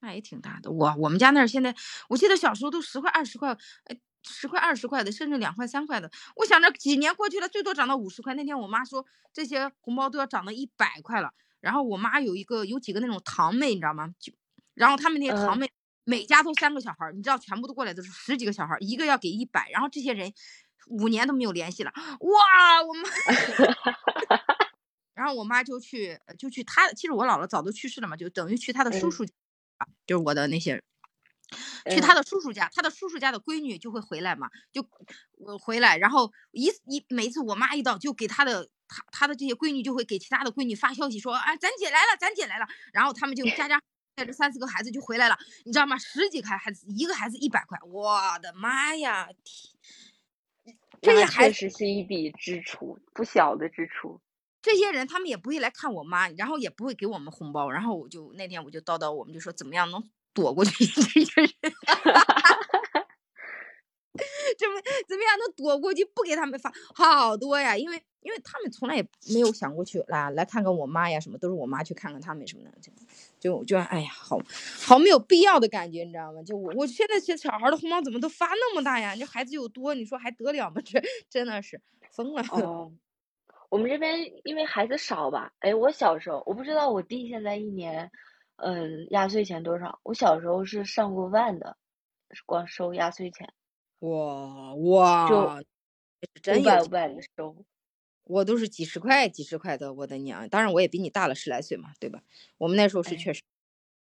[0.00, 0.70] 那也挺大的。
[0.70, 1.74] 我我们家那儿现在，
[2.08, 3.50] 我记得小时候都十块二十块，
[3.84, 6.08] 哎，十块二十块的，甚至两块三块的。
[6.36, 8.34] 我想着几年过去了，最多涨到五十块。
[8.34, 11.32] 那天我妈说这些红包都要涨到一百块了。
[11.60, 14.14] 然后我妈有一个有几个那种堂妹，你知道吗？
[14.20, 14.32] 就
[14.74, 15.72] 然后他们那些堂嗯妹、
[16.04, 20.32] 每家都三个小孩儿，你知道全部都过来都是十几个小孩儿，一个要给一百，然后这些人
[20.86, 21.92] 五年都没有联系了。
[21.96, 23.02] 哇，我妈。
[25.18, 29.32] 然后我妈就去就去她，其实我姥姥早都去世了嘛，就等于去她的叔嗯叔家，
[30.06, 30.80] 就是我的那些
[31.90, 34.88] 去嗯他的叔叔家，他的叔叔家的闺女就会回来嘛，就
[35.38, 43.82] 我回来，然后一一每一次我妈一到，就给她的她她的这些闺女就会给其他的闺女发消息说，啊，咱姐来了，咱姐来了，然后他们就家家
[44.14, 45.98] 带着三四个孩子就回来了，你知道吗？
[45.98, 49.28] 十几个孩子，一个孩子一百块，我的妈呀！
[51.00, 54.20] 天这些孩确实是一笔支出，不小的支出。
[54.68, 60.02] 这些人他们也不会来看我妈，然后也不会给我们红包，然后我就那天我就叨叨，我们就说怎么样能
[60.34, 61.50] 躲过去这些人。
[64.58, 64.74] 怎么
[65.08, 67.76] 怎么样能躲过去不给他们发好多呀？
[67.76, 72.72] 因为因为他们从来也没有想过去来来看看我妈呀，什么都是我妈去看看他们什么的，
[73.38, 74.38] 就就哎呀，好
[74.84, 76.42] 好没有必要的感觉，你知道吗？
[76.42, 79.14] 就我我现在这小孩的红包怎么都发那么大呀？
[79.16, 80.82] 这孩子又多，你说还得了吗？
[80.84, 81.00] 这
[81.30, 82.42] 真的是疯了。
[83.68, 85.52] 我们这边因为孩子少吧？
[85.60, 88.10] 哎，我小时候我不知道我弟现在一年，
[88.56, 90.00] 嗯，压岁钱多少？
[90.04, 91.76] 我小时候是上过万的，
[92.46, 93.52] 光收压岁钱。
[94.00, 97.64] 哇哇，就五百五百的收，
[98.24, 100.48] 我都是几十块几十块的，我的娘！
[100.48, 102.22] 当然我也比你大了十来岁嘛，对吧？
[102.58, 103.42] 我们那时候是确实，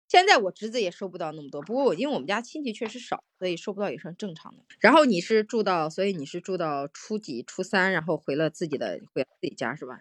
[0.09, 1.61] 现在我侄子也收不到那么多。
[1.63, 4.63] 不过我因为我们家亲戚确实少，所以收不到也是很正常的。
[4.81, 9.99] 然后你是住到，所以你是住到初几初三，然后回了自己的回自己家是吧？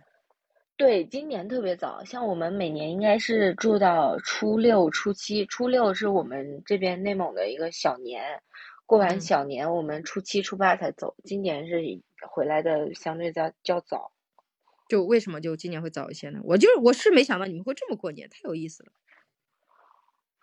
[0.77, 8.41] 对，今年特别早，像我们每年应该是住到初六初七，初六是我们这边内蒙的一个小年。
[8.85, 11.15] 过完小年，我们初七、初八才走。
[11.23, 11.81] 今年是
[12.29, 14.11] 回来的，相对较较早。
[14.87, 16.39] 就为什么就今年会早一些呢？
[16.43, 18.91] 我就我是没想到你们会这么过年，太有意思了。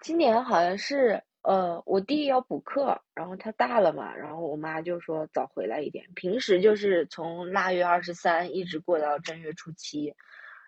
[0.03, 6.05] 今年好像是呃，我弟要补课，然后他大了嘛，然后我妈就说早回来一点。
[6.15, 10.15] 平时就是从腊月二十三一直过到正月初七，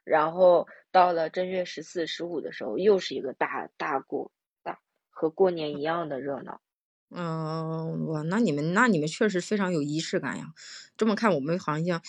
[0.04, 4.30] 然后到了正月十四、十五的时候，又是一个大大过
[4.62, 4.78] 大
[5.10, 6.60] 和过年一样的热闹。
[7.10, 10.46] 嗯，哇，那你们那你们确实非常有仪式感呀。
[10.96, 12.00] 这么看，我们好像，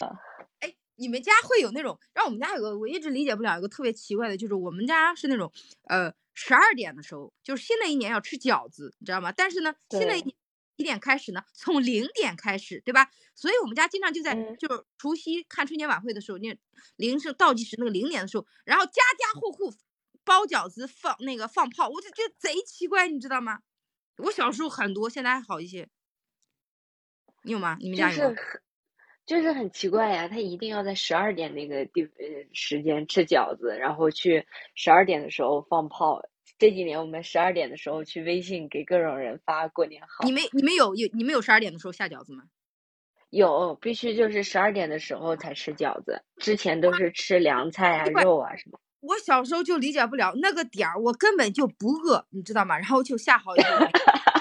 [0.59, 5.51] 哎，你们家会有那种，让我们家有个我一直理解不了一个特别奇怪的，就是我们家是那种，
[5.83, 9.31] 呃，十二点的时候，就是新的一年要吃饺子，你知道吗？
[9.31, 10.35] 但是呢，新的一年
[10.77, 11.41] 几点开始呢？
[11.53, 13.09] 从零点开始，对吧？
[13.33, 16.55] 所以我们家经常就在就是除夕看春节晚会的时候，那
[16.97, 19.73] 零是倒计时那个零点的时候，然后家家户户
[20.23, 23.61] 包饺子放那个放炮，我就觉得贼奇怪，你知道吗？
[24.17, 25.89] 我小时候很多，现在还好一些。
[27.43, 27.77] 你有吗？
[27.79, 28.17] 你们家有？
[28.17, 28.61] 就是很，
[29.25, 36.21] 就是很奇怪呀，他一定要在十二点那个地呃时间吃饺子，然后去十二点的时候放炮。
[36.57, 40.23] 这几年我们十二点的时候去微信给各种人发过年好。
[40.25, 42.43] 你们你们有有你们有十二点的时候下饺子吗？
[43.31, 48.79] 有，必须就是十二点的时候才吃饺子，之前都是吃凉菜啊、肉啊什么。
[49.01, 52.77] 我小时候就理解不了那个点儿，我根本就不饿，你知道吗？
[52.77, 53.85] 然后就下好以后，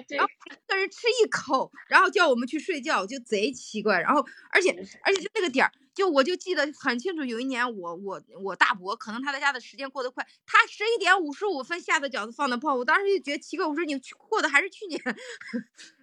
[0.00, 4.00] 下然后一个人吃一口，然后叫我们去睡觉，就贼奇怪。
[4.00, 4.70] 然后而且
[5.02, 7.24] 而且就那个点儿，就我就记得很清楚。
[7.24, 15.00] 有一年我我我大伯可能他在家的时间过得快，他十一点五十五分下的饺子放的炮，我当时就觉得奇怪，我说你过的还是去年，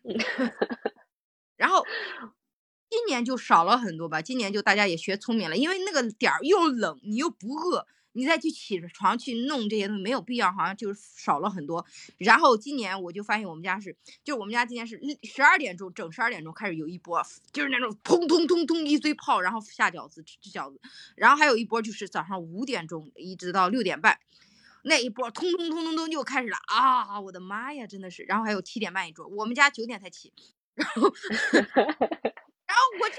[1.58, 1.86] 然后。
[2.92, 11.86] 今年就少了很多吧，今年就大家也学聪明了，因为那个点儿又冷，你又不饿，你再去起床去弄这些东西没有必要，好像就是少了很多。
[12.18, 17.22] 然后今年我就发现我们家是，就我们家今年是十二点钟整十二点钟开始有一波，
[17.54, 20.80] 就是那种砰砰砰砰一堆炮，然后下饺子吃饺子，
[21.16, 24.20] 然后还有一波就是早上五点钟一直到六点半，
[24.84, 27.20] 那一波通通通通通就开始了啊！
[27.22, 28.24] 我的妈呀，真的是。
[28.24, 30.34] 然后还有七点半一桌，我们家九点才起，
[30.76, 31.14] 然后。
[32.70, 33.16] 然后我就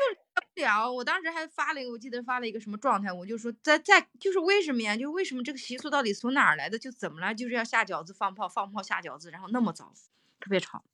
[0.62, 4.96] 了，我当时还发了一个，我记得发了一个什么状态，我就说在在就是为什么呀？
[4.96, 6.78] 就为什么这个习俗到底从哪儿来的？
[6.78, 7.34] 就怎么了？
[7.34, 9.92] 就是要下饺子放炮，放炮下饺子，然后那么早，
[10.38, 10.84] 特别吵。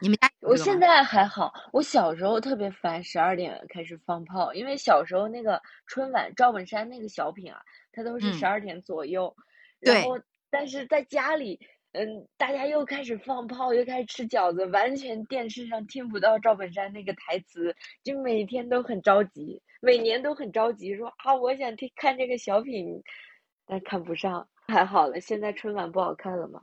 [0.00, 7.60] 你们家我现在还好，我小时候特别烦十二点开始放炮，因为小时候那个春晚赵本山那个小品啊，
[7.92, 9.36] 他都是十二点左右，
[9.80, 10.18] 然后
[10.50, 11.60] 但是在家里。
[11.96, 23.02] 嗯，大家又开始放炮，又开始吃饺子，完全电视上听不到赵本山那个台词，就每天都很着急，每年都很着急，说啊，我想听看这个小品，
[23.66, 24.46] 但看不上。
[24.68, 26.60] 还好了，现在春晚不好看了吗？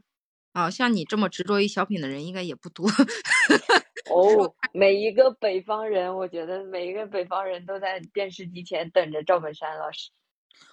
[0.52, 2.86] 啊，像你这么执着于小品的人应该也不多。
[4.14, 10.12] 哦，每一个北方人，我觉得每一个北方人都在电视机前等着赵本山老师。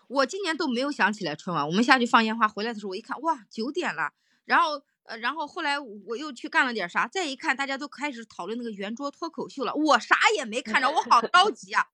[0.08, 4.12] 我今年都没有想起来春晚，我们下去放烟花，回来的时候我一看，哇，九点了。
[4.44, 9.74] 然后，呃，然后后来我又去干了点啥，再一看，大家都开始讨论那个圆桌脱口秀了。
[9.74, 11.86] 我啥也没看着，我好着 急啊！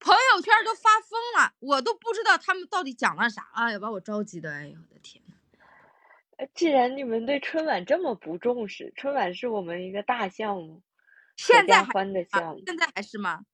[0.00, 3.48] 朋友圈都发疯了，我都不知道他们到底讲了啥。
[3.54, 5.34] 哎呀，把我着急的，哎呦，我的天呐！
[6.54, 10.82] 既然你们对春晚这么不重视，春晚是我们一个大项目，
[11.36, 13.44] 现在欢的项目，现在还是吗？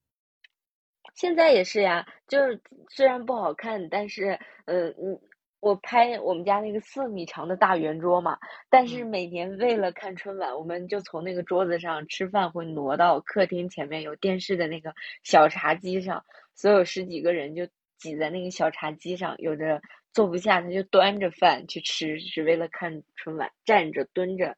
[1.14, 5.20] 现在也是呀，就是虽然不好看，但是，嗯嗯。
[5.64, 9.06] 我拍我们家那个四米长的大圆桌嘛，但是嗯。
[9.06, 16.22] 每年为了看春晚，我们就从那个桌子上吃饭会挪到客厅前面有电视的那个小茶几上，
[16.54, 19.80] 所有十几个人就挤在那个小茶几上，有的
[20.12, 24.54] 坐不下，他就端着饭去吃，只为了看春晚，站着蹲着，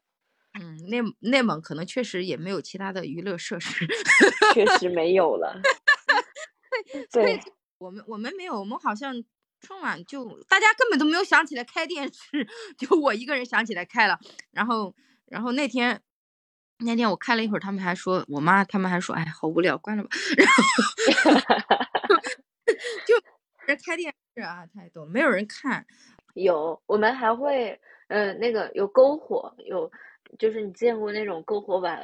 [0.60, 3.86] 嗯，内内蒙可能确实也没有其他的娱乐设施，
[4.54, 4.88] 确实。
[4.88, 5.60] 没有了。
[7.12, 7.38] 对，
[7.78, 9.22] 我们我们没有，我们好像
[9.66, 12.46] 春晚就大家根本都没有想起来开电视，
[12.78, 14.16] 就我一个人想起来开了，
[14.52, 14.94] 然后
[15.26, 16.00] 然后那天
[16.78, 20.54] 那天我开了一会儿，他们还说我妈他们还说哎好无聊，关了吧， 然后
[23.04, 23.14] 就
[23.66, 25.84] 人开电视啊太多，没有人看，
[26.34, 29.90] 有，我们还会，嗯、那个有篝火，有，
[30.38, 32.00] 就是你见过那种篝火晚，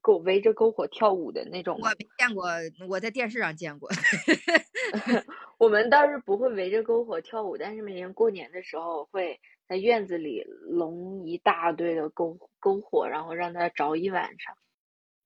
[0.00, 1.88] 篝围着篝火跳舞的那种我？
[1.98, 2.46] 没见过，
[2.88, 3.90] 我在电视上见过，
[5.58, 14.56] 我们倒是不会围着篝火跳舞，但是每年过年的时候会在院子里拢一大堆的篝篝火，然后让它着一晚上。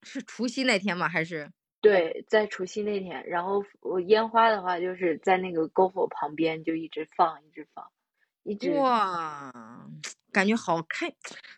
[0.03, 1.07] 是除夕那天吗？
[1.09, 1.51] 还是？
[1.79, 7.85] 对，在除夕那天，然后我烟花的话，就是在那个篝火旁边就一直放，一直放，
[8.43, 8.71] 一直。
[8.71, 9.87] 哇，
[10.31, 11.13] 感觉好开，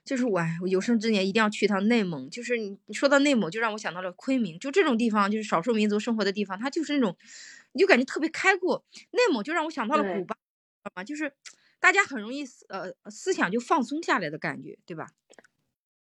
[0.05, 2.29] 就是我哎，我有生之年一定要去一趟内蒙。
[2.29, 7.17] 就是你你说到内蒙，就让我想到了昆明，就这种地方，就是少数民族生活的地方，它就是那种，
[7.73, 8.85] 你就感觉特别开阔。
[9.11, 10.41] 内蒙就让我想到了古巴，知
[10.83, 11.03] 道吗？
[11.03, 11.33] 就是
[11.79, 15.07] 大家很容易思呃思想就放松下来的感觉，对吧？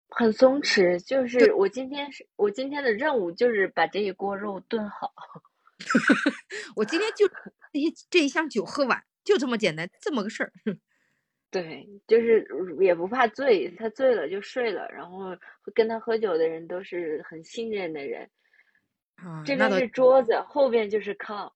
[0.10, 5.14] 很松弛，就是我今天是我今天的任务就是把这一锅肉炖好。
[6.76, 10.52] 我今天就这一这一箱酒喝完，就这么简单，这么个事儿。
[11.50, 12.48] 对，就是
[12.80, 15.36] 也不怕醉，他醉了就睡了，然后
[15.74, 18.30] 跟他喝酒的人都是很信任的人。
[19.16, 21.52] 啊，这边是桌子，后边就是炕，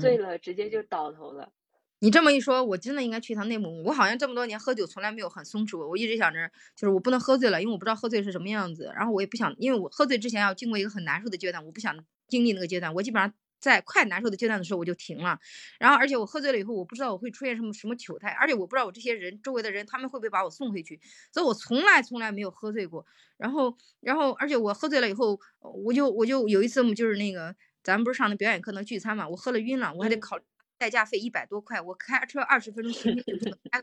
[0.00, 1.52] 醉嗯了直接就倒头了。
[1.98, 3.90] 你这么一说，我真的应该去一趟内蒙古。
[3.90, 8.90] 我好像这么多年喝酒从来没有很松弛过，我一直想着就是我不能喝醉了，因为我不知道喝醉是什么样子。
[8.96, 11.94] 然后我也不想，因为我喝醉之前要经过一个很难受的阶段，我不想
[12.28, 12.94] 经历那个阶段。
[12.94, 15.38] 我基本上在快难受的阶段的时候我就停了。
[15.78, 20.98] 然后而且我喝醉了以后，我不知道我会出现什么什么糗态，而且我不知道我这些人周围的人他们会不会把我送回去，
[21.32, 23.04] 所以我从来从来没有喝醉过。
[23.36, 30.44] 然后然后而且我喝醉了以后，我就我就有一次就是那个咱们不是上的表演课能聚餐嘛，我喝了晕了，我还得嗯考虑。
[30.78, 33.82] 代驾费一百多块，我开车二十分钟行就这么开，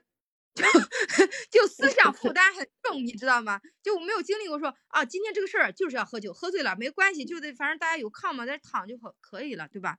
[0.58, 0.64] 就
[1.62, 3.62] 就思想负担很重，你知道吗？
[3.84, 9.98] 就我没有经历过说啊，今天这个事儿就是要喝酒，喝醉了没关系，就得反正大家有炕嘛，在躺就可可以了，对吧？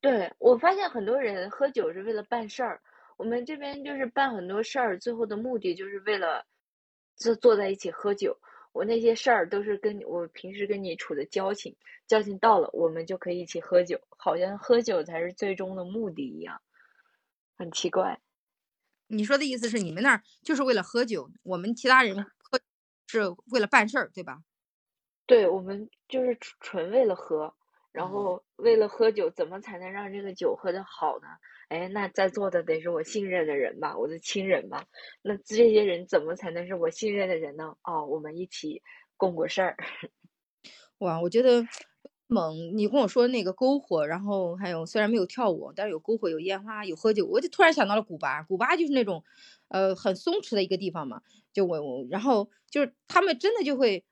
[0.00, 2.80] 对，我发现很多人喝酒是为了办事儿，
[3.16, 6.44] 我们这边就是办很多事儿，最后的目的就是为了
[7.16, 8.38] 坐坐在一起喝酒。
[8.72, 11.76] 我那些事儿都是跟我平时跟你处的交情，
[12.06, 16.62] 交情到了，我们就可以一起喝酒，好像喝酒才是最终的目的一样，
[17.58, 18.18] 很奇怪。
[19.12, 22.58] 你说的意思是你们那儿就是为了喝酒，我们其他人 喝
[23.06, 23.20] 是
[23.52, 24.42] 为了办事儿，对吧？
[25.28, 27.52] 对，我们就是纯纯为了喝，
[27.92, 31.28] 然嗯后为了喝酒，怎么才能让这个酒喝得好呢？
[31.68, 34.84] 哎，那在座的得是我信任的人吧，我的亲人吧。
[35.22, 37.74] 那这些人怎么才能是我信任的人呢？
[37.84, 38.82] 哦，我们一起
[39.16, 39.76] 共过事儿。
[40.98, 41.66] 哇，我觉得
[42.32, 48.42] 蒙，你跟我说那个篝火，然后还有虽然没有跳舞，但是有篝火、有烟花、有喝酒，我就突然想到了古巴。
[48.42, 49.22] 古巴就是那种，
[49.68, 51.22] 呃，很松弛的一个地方嘛。
[51.52, 54.02] 就我我，然后就是他们真的就会，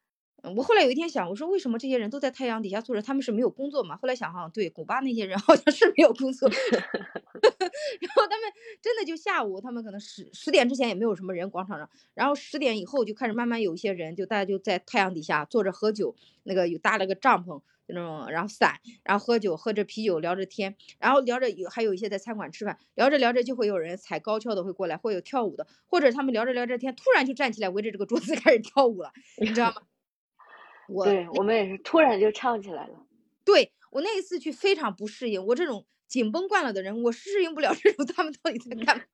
[0.42, 3.96] 嗯我后来有一天想，我说为什么这些人都在太阳底下坐着，他们是没有工作嘛？
[3.96, 6.48] 后来想哈，对，古巴那些人好像是没有工作
[8.00, 8.52] 然后他们
[8.83, 17.62] 真的就下午，他们可能十十点之前也没有什么人广场上，然后十点以后就开始慢慢有一些人，就大家就在太阳底下坐着喝酒，那个有搭了个帐篷。
[17.92, 29.83] 那种，然后散，然后喝酒，喝着啤酒，聊着天，然后聊着有还有一些在餐馆吃饭，聊着聊着就会有人踩高跷的会过来，会有跳舞的，或者他们聊着聊着天，突然就站起来围着这个桌子 开始跳舞了，你知道吗？
[30.88, 33.07] 我对我们也是突然就唱起来了。
[33.44, 39.05] 对我那一次去非常不适应，我这种紧绷惯了的人，我适应不了这种他们到底在干嘛。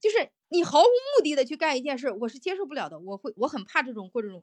[0.00, 2.98] 就是你毫无目的的去干一件事，我是接受不了的。
[2.98, 4.42] 我会，我很怕这种过这种。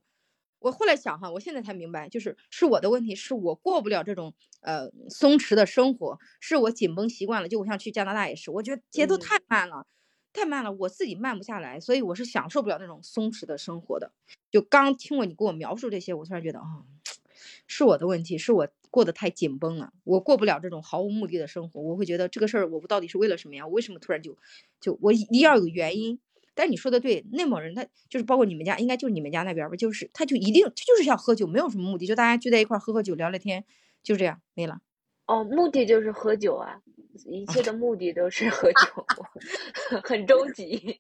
[0.60, 7.48] 我后来想哈，我现在才明白，就是是我的问题，是我过不了这种呃松弛的生活，是我紧绷习惯了。
[7.48, 9.86] 就我想去加拿大也是，我觉得节奏嗯太慢了，
[10.34, 14.12] 太慢了，我自己慢不下来，所以我是享受不了那种松弛的生活的。
[14.50, 16.86] 就刚听过你给我描述这些，我突然觉得啊、哦，
[17.68, 21.82] 是我的问题，是我过得太紧绷了，我过不了这种毫无目的的生活。
[21.82, 23.68] 我会觉得这个事儿，我到底是为了什么呀？
[23.68, 24.36] 我为什么突然就
[24.82, 26.20] 就我一定要有原因？
[26.58, 33.64] 但你说的对，内蒙人他就是包括你们家，应该就是你们家那边吧，就是他就一定他就是要喝酒，没有什么目的，就大家聚在一块儿喝喝酒，聊聊天，
[34.02, 34.80] 就这样没了。
[35.28, 36.82] 哦，目的就是喝酒啊，
[37.28, 39.06] 一切的目的都是喝酒，
[40.04, 41.00] 很终极。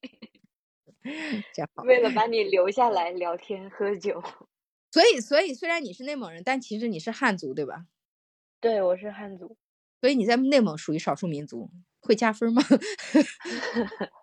[1.86, 4.22] 为了把你留下来聊天喝酒。
[4.91, 7.86] 所以，所以虽然你是内蒙人，但其实你是汉族，对吧？
[8.62, 9.58] 对，我是汉族。
[10.01, 12.62] 所以你在内蒙属于少数民族，会加分吗？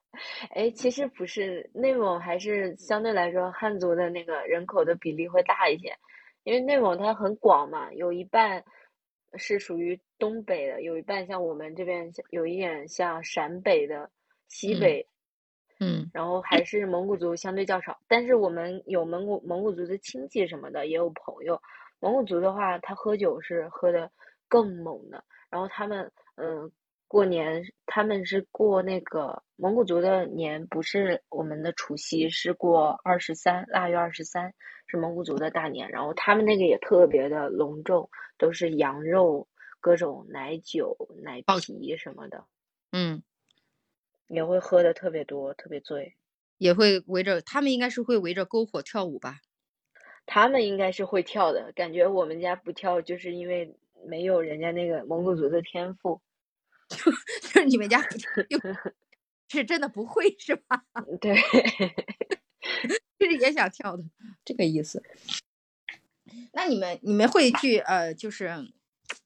[0.51, 5.97] 哎，其实不是，内蒙还是相对来说汉族的那个人口的比例会大一些，
[6.43, 8.65] 因为内蒙它很广嘛，有一半
[9.35, 14.11] 是属于东北的，有一半像我们这边有一点像陕北的
[14.49, 15.07] 西北，
[15.81, 21.61] 嗯，然后还是蒙古族相对较少，但是我们有蒙古蒙古族的亲戚什么的，也有朋友。
[22.01, 24.11] 蒙古族的话，他喝酒是喝的
[24.49, 26.71] 更猛的，然后他们嗯。
[27.15, 34.53] 过年他们是过那个蒙古族的年，不是我们的除夕，是过二十三，腊月二十三
[34.89, 35.89] 是蒙古族的大年。
[35.91, 39.47] 然后他们那个也特别的隆重，都是羊肉、
[39.81, 42.45] 各种奶酒、奶皮什么的。
[42.91, 43.23] 嗯，
[44.27, 46.17] 也会喝的特别多，特别醉，
[46.59, 49.39] 也会围着他们应该是会围着篝火跳舞吧？
[50.27, 53.73] 他们应该是会跳的，感觉我们家不跳，就是因为
[54.05, 56.21] 没有人家那个蒙古族的天赋。
[56.89, 57.11] 就
[57.41, 58.01] 就是你们家
[59.49, 60.85] 是真的不会是吧？
[61.21, 61.37] 对，
[63.19, 64.03] 就是也想跳的
[64.45, 65.03] 这个意思。
[66.53, 68.51] 那你们你们会去呃，就是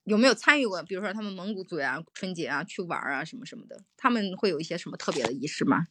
[0.04, 0.82] 有没有参与过？
[0.82, 5.86] 比如说他们蒙古族呀，春节啊去玩啊什么什么的，他们会有一些什么特别的仪式吗？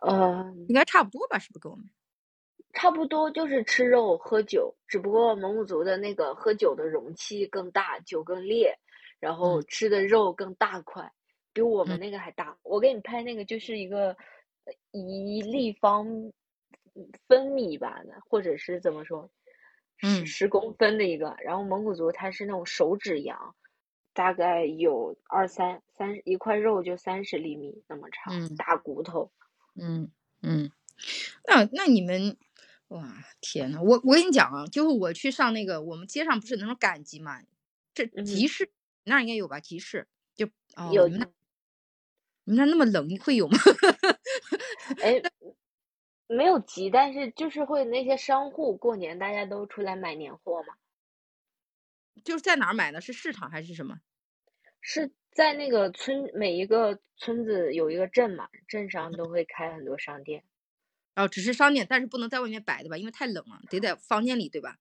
[0.00, 1.38] 呃，应该差不多吧？
[1.38, 1.88] 是不是跟我们
[2.72, 3.30] 差不多？
[3.30, 8.78] 就是吃肉喝酒，只不过蒙古族的那个喝酒的容器更大，酒更烈。
[9.24, 11.10] 然后吃的肉更大块，
[11.54, 12.58] 比我们那个还大。
[12.62, 14.14] 我给你拍那个就是一个
[14.90, 16.30] 一立方
[17.26, 19.30] 分米吧，或者是怎么说，
[19.96, 21.34] 十十公分的一个。
[21.42, 23.56] 然后蒙古族它是那种手指羊，
[24.12, 29.32] 大概有二三三一块肉就三十厘米那么长，大骨头。
[29.74, 30.10] 嗯
[30.42, 30.70] 嗯，
[31.48, 32.36] 那那你们
[32.88, 37.40] 哇天呐，我我跟你讲啊，就是我去上那个我们街上不是那种赶集嘛，
[37.94, 38.68] 这集市。
[39.04, 39.60] 那应该有吧？
[39.60, 40.48] 集市就
[40.92, 41.08] 有。
[41.08, 41.32] 你们
[42.44, 43.56] 那那么冷，会有吗？
[45.00, 45.22] 哎，
[46.26, 50.74] 没有集，但是就是会那些商户过年大家都出来买年货嘛。
[52.22, 53.00] 就是在哪儿买呢？
[53.00, 54.00] 是市场还是什么？
[54.80, 60.44] 是在那个村，每一个村子有一个镇嘛，镇上都会开很多商店。
[61.14, 62.98] 哦，只是商店，但是不能在外面摆的吧？
[62.98, 64.76] 因为太冷了，得在房间里，对吧？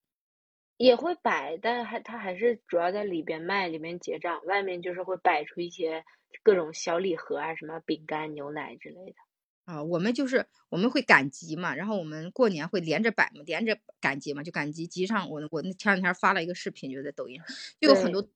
[0.77, 4.43] 也会摆，但是还他还是主要在里边卖，里面结账。
[4.45, 6.03] 外面就是会摆出一些
[6.41, 9.15] 各种小礼盒啊，什么饼干、牛奶之类的。
[9.65, 15.29] 啊，我们就是我们会赶集嘛，然后我们过年会连着摆嘛，连着赶集嘛，就赶集集上。
[15.29, 17.47] 我我那前两天发了一个视频，就在抖音上，
[17.79, 18.27] 就有很多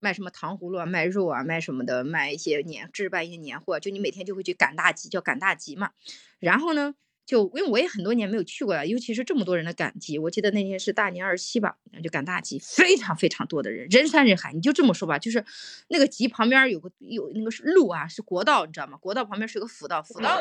[0.00, 3.78] 卖什么糖葫芦啊，卖肉啊，卖什么的，卖一些年置办一些年货。
[3.78, 5.92] 就你每天就会去赶大集，叫赶大集嘛。
[6.40, 6.96] 然后呢？
[7.26, 14.52] 就因为我也很多年没有去过了，尤其是这么多人的赶集，我记得那天是大年二十七吧，就赶大集，非常非常多的人，人山人海。
[14.52, 15.44] 你就这么说吧，就是
[15.88, 18.96] 那个集旁边有个有那个是路啊，是国道，你知道吗？
[18.98, 20.40] 国道旁边是个辅道，辅道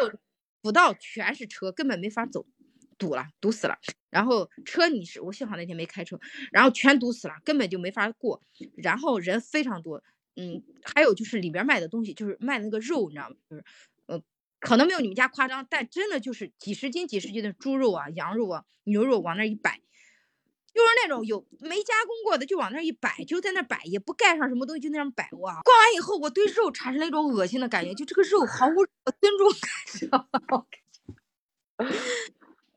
[0.61, 2.45] 辅道全是车，根本没法走，
[2.99, 3.79] 堵了，堵死了。
[4.11, 6.19] 然后车你是我幸好那天没开车，
[6.51, 8.39] 然后全堵死了，根本就没法过。
[8.77, 10.03] 然后人非常多，
[10.35, 13.35] 嗯，还有就是里边卖的东西，就是卖那个肉，你知道吗？
[13.49, 13.63] 就是。
[14.65, 19.79] 可能没有你们家夸张，但真的就是几十斤、几十斤的猪肉啊、羊肉啊、牛肉往那一摆，
[20.73, 25.29] 就是那种有没加工过的，就往那一摆，就在那摆，也不盖上什么东西，就那样摆。
[25.33, 29.69] 哇，逛完以后，我对肉产生了一种恶心的感觉，就这个肉毫无尊重感，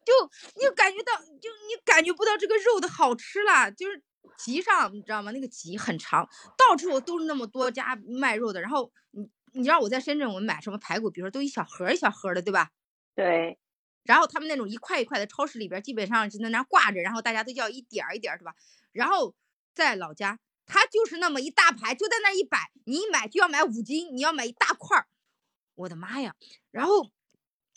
[0.05, 0.13] 就
[0.57, 3.73] 你感觉到，就你感觉不到这个肉的好吃了。
[3.73, 4.03] 就是
[4.37, 5.31] 集上，你知道吗？
[5.31, 9.31] 那个集很长，到处都是那么多家卖肉的，然后你。
[9.59, 12.71] 你知道我在深圳，我们买什么排骨，比如说都一小盒一小盒的，对吧？
[13.17, 13.59] 对。
[14.05, 18.55] 然后他们那种一块一块的，超市里边基本上就在那挂着，然后大家都叫一点儿一点儿，对吧？
[18.93, 19.35] 然后
[19.75, 25.09] 在老家，他就是那么一大排，就在那一摆，你一买就要买五斤，你要买一大块儿，
[25.75, 26.37] 我的妈呀！
[26.71, 27.11] 然后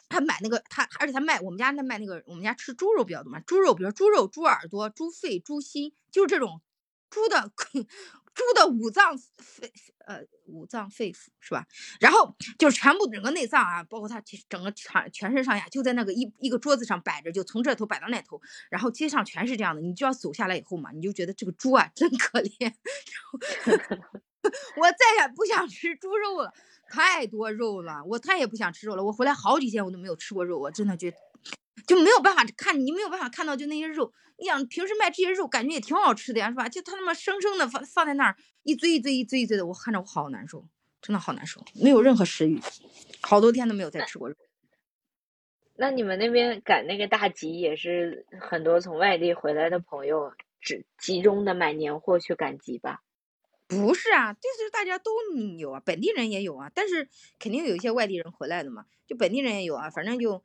[0.07, 6.61] 他买那个他，而且他卖我们家那卖那个，我们家吃猪肉比较多嘛，猪肉，比如猪肉、猪耳朵、猪肺、猪心，就是这种
[7.09, 7.51] 猪的。
[8.33, 9.71] 猪的五脏肺
[10.05, 11.65] 呃五脏肺腑是吧？
[11.99, 22.73] 然后就是全部整个内脏啊，包括它整个全全身上下就在那个一一个桌子上摆着，就从这头摆到那头，然后街上全是这样的，你就要走下来以后嘛，你就觉得这个猪啊真可怜，
[24.77, 26.53] 我再也不想吃猪肉了，
[26.89, 31.17] 太多肉了，我再也不想吃肉了，我回来好几天我都没有吃过肉，我真的觉得
[31.87, 34.13] 就没有办法看，你没有办法看到就那些肉。
[34.37, 36.67] 你想平时卖这些肉，感觉也挺好吃的呀，是吧？
[36.67, 40.67] 就他那么生生的放放在那儿，一堆一堆一堆一堆的，我看着我好难受，
[41.01, 42.59] 真的好难受，没有任何食欲，
[43.21, 44.35] 好多天都没有再吃过肉。
[45.75, 53.03] 那你们那边赶那个大集，也是很多从外地回来的朋友只集中的买年货去赶集吧？
[53.67, 55.11] 不是啊，就是大家都
[55.59, 57.07] 有啊，本地人也有啊，但是
[57.37, 60.43] 肯定有一些外地人回来的嘛，就本地人也有啊，反正就。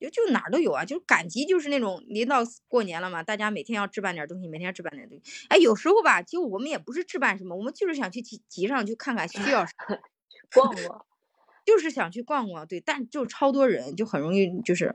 [0.00, 5.46] 就就哪儿都有啊，就赶集就是那种临到过年了嘛，大家每天要置办点东西，每天要置办点东西。
[5.48, 9.72] 哎，有时候吧，就我们也不是置办什么，我们就是想去集集上去看看需要啥，
[10.54, 11.04] 逛逛，
[11.66, 12.66] 就是想去逛逛。
[12.66, 14.94] 对，但就超多人，就很容易就是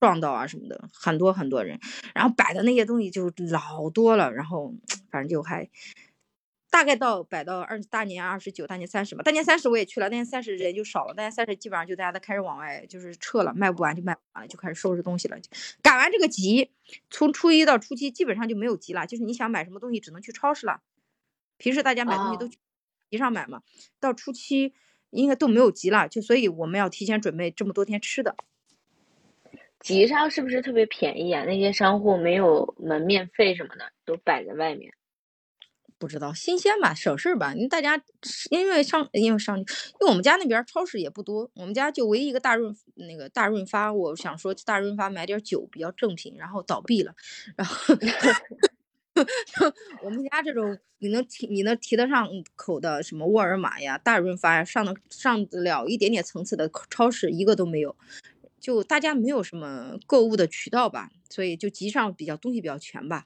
[0.00, 1.80] 撞到啊什么的，很多很多人，
[2.14, 4.74] 然后摆的那些东西就老多了，然后
[5.10, 5.68] 反正就还。
[6.76, 9.22] 大概到摆到二大年二十九，大年三十吧。
[9.22, 11.14] 大年三十我也去了，大年三十人就少了。
[11.14, 15.38] 大年三十基本上就大家都开始往外就是撤了，卖不完就卖不完了，就开始收拾东西了。
[15.80, 16.70] 赶完这个集，
[17.08, 20.82] 从初一到初七基本上就没有集了，就是你想买什么东西只能去超市了。
[21.56, 22.58] 平时大家买东西都去
[23.10, 23.62] 集上买嘛，
[23.98, 24.74] 到初七
[25.08, 28.36] 应该都没有集了，就所以我们要提前准备这么多天吃的。
[29.80, 31.46] 集上是不是特别便宜啊？
[31.46, 34.92] 那些商户没有门面费什么的，都摆在外面。
[35.98, 37.52] 不知道新鲜吧，省事儿吧。
[37.54, 38.00] 你大家
[38.50, 39.64] 因为上因为上因
[40.00, 43.92] 为我们家那边超市也不多，我们家就唯一一个大润那个大润发。
[43.92, 47.14] 我想说大润发买点酒比较正品，然后倒闭了。
[47.56, 47.94] 然后
[50.04, 57.96] 我们家这种你能提你能提得上口的什么沃尔玛呀、大润发呀，上的上得了一点点层次的超市一个都没有。
[58.60, 63.24] 就大家没有什么购物的渠道吧，所以就集上比较东西比较全吧。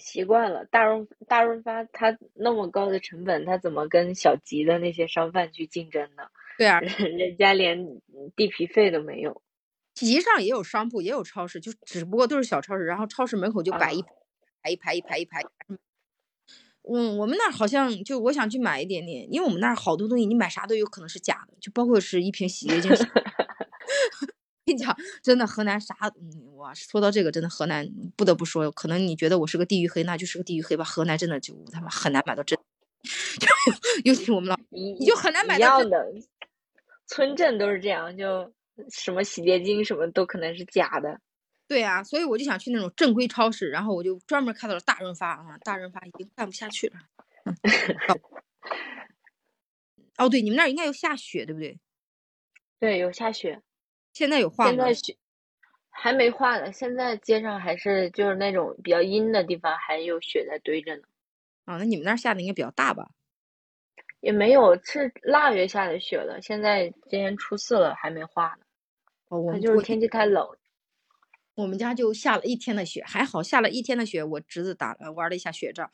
[0.00, 6.24] 习惯了大润大润发，它那么高的成本，它怎么跟小吉的那些商贩去竞争呢？
[6.58, 8.00] 对啊， 人家连
[8.34, 9.40] 地皮费都没有。
[9.94, 14.02] 集上也有商铺，也有超市，就只不过都是小超市，然后超市门口就摆一
[14.62, 15.42] 排一排一排一排。
[16.82, 22.90] 嗯，我们那儿好像就我想去买一点点，因为我们那儿好多东西，你买啥都有可能是假的，就包括是一瓶洗洁精。
[24.70, 30.84] 跟你讲，真的河南啥，嗯，哇，说到这个，真的河南不得不说，可能你觉得我是个地域黑，那就是个地域黑吧。
[30.84, 32.56] 河南真的就他妈很难买到真，
[33.40, 33.48] 就
[34.04, 36.06] 尤其我们老，你就很难买到真的。
[37.08, 38.52] 村镇都是这样，就
[38.88, 41.20] 什么洗洁精什么都可能是假的。
[41.66, 46.94] 对啊，所以我就想去那种正规超市，然后我就专门看到了大润发啊，大润发已经干不下去了。
[50.18, 51.80] 哦，对，你们那儿应该有下雪，对不对？
[52.78, 53.60] 对，有下雪。
[54.12, 54.70] 现在有化吗？
[54.70, 55.16] 现在雪
[55.88, 56.72] 还没化呢。
[56.72, 61.02] 现在街上还是就是那种比较阴的地方，还有雪在堆着呢。
[61.64, 63.10] 啊，那你们那儿下的应该比较大吧？
[64.20, 66.40] 也没有，是腊月下的雪了。
[66.42, 68.64] 现在今年初四了，还没化呢。
[69.28, 70.46] 哦，我们就是天气太冷。
[71.54, 74.24] 我们家就下了一天的雪，还好下了一天的雪。
[74.24, 75.90] 我侄子打玩了一下雪仗，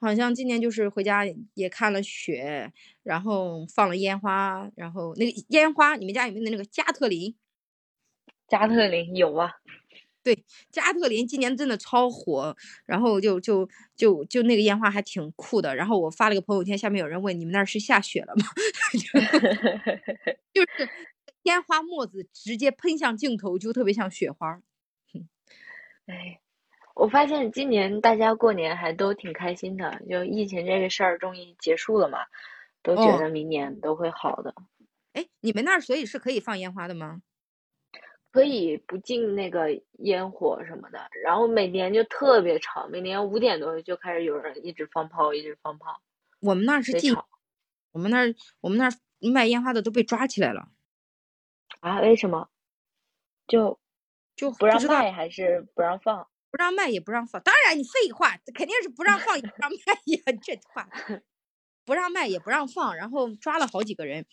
[0.00, 7.34] 好像今年就是回家也看了雪，然后放了烟花，然后那个烟花，你们家有没有那个加特林？
[8.48, 9.50] 加特林有啊，
[10.22, 15.74] 对，加特林今年真的超火，然后就就就就那个烟花还挺酷的。
[15.74, 18.44] 然后我发了个朋友圈，下面有人问你们那儿是下雪了吗？
[20.52, 20.88] 就是
[21.44, 24.60] 烟花沫子直接喷向镜头，就特别像雪花。
[26.06, 26.40] 哎，
[26.94, 32.18] 我发现今年大家过年还都挺开心的，就疫情这个事儿终于结束了嘛，
[32.82, 34.54] 都觉得明年都会好的。
[35.12, 37.22] 哎，你们那儿所以是可以放烟花的吗？
[38.36, 39.70] 可以不进那个
[40.00, 46.02] 烟火什么的，然后每年就特别吵，每年五点多就开始有人一直放炮，一直放炮。
[46.40, 47.16] 我们那是禁，
[47.92, 48.92] 我们那儿我们那儿
[49.32, 50.68] 卖烟花的都被抓起来了。
[51.80, 52.02] 啊？
[52.02, 52.50] 为什么？
[53.46, 53.80] 就
[54.36, 56.28] 就不让卖还是不让放？
[56.50, 57.40] 不让卖也不让放。
[57.42, 60.86] 当然你废话，肯定是不让放也不让卖呀，这话
[61.86, 64.26] 不让卖也不让放，然后抓了好几个人。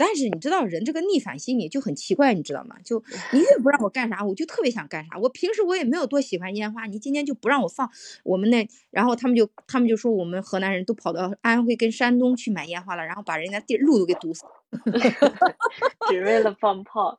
[0.00, 2.76] 但是你知道人这个逆反心理就很奇怪，你知道吗？
[2.82, 5.18] 就你越不让我干啥，我就特别想干啥。
[5.18, 7.90] 我平时我也没有多喜欢烟花，你今天就不让我放，
[8.24, 14.46] 我们那，然后他们就他们就说我们河南人都跑到安徽跟山东去买烟花了，然后把人家地路都给堵死，
[16.08, 17.18] 只为了放炮。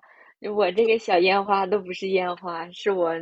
[0.56, 3.14] 我这个小烟花都不是烟花，是我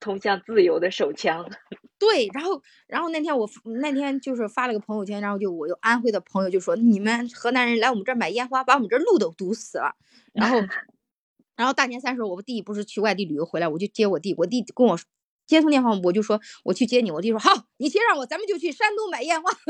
[0.00, 1.48] 通向自由的手枪。
[2.00, 3.46] 对，然后，然后那天我
[3.80, 9.94] 那天就是发了个朋友圈，然后就我有安徽的朋友就说，你们河南人来我们这儿买烟花，把我们这路都堵死了。
[10.32, 10.56] 然后，
[11.56, 14.98] 然后大年三十我弟不是去外地旅游回来，我就接我弟，我弟跟我
[15.46, 19.50] 接通电话，我就说我去接你，我弟说好，你接上我，咱们就去山东买烟花。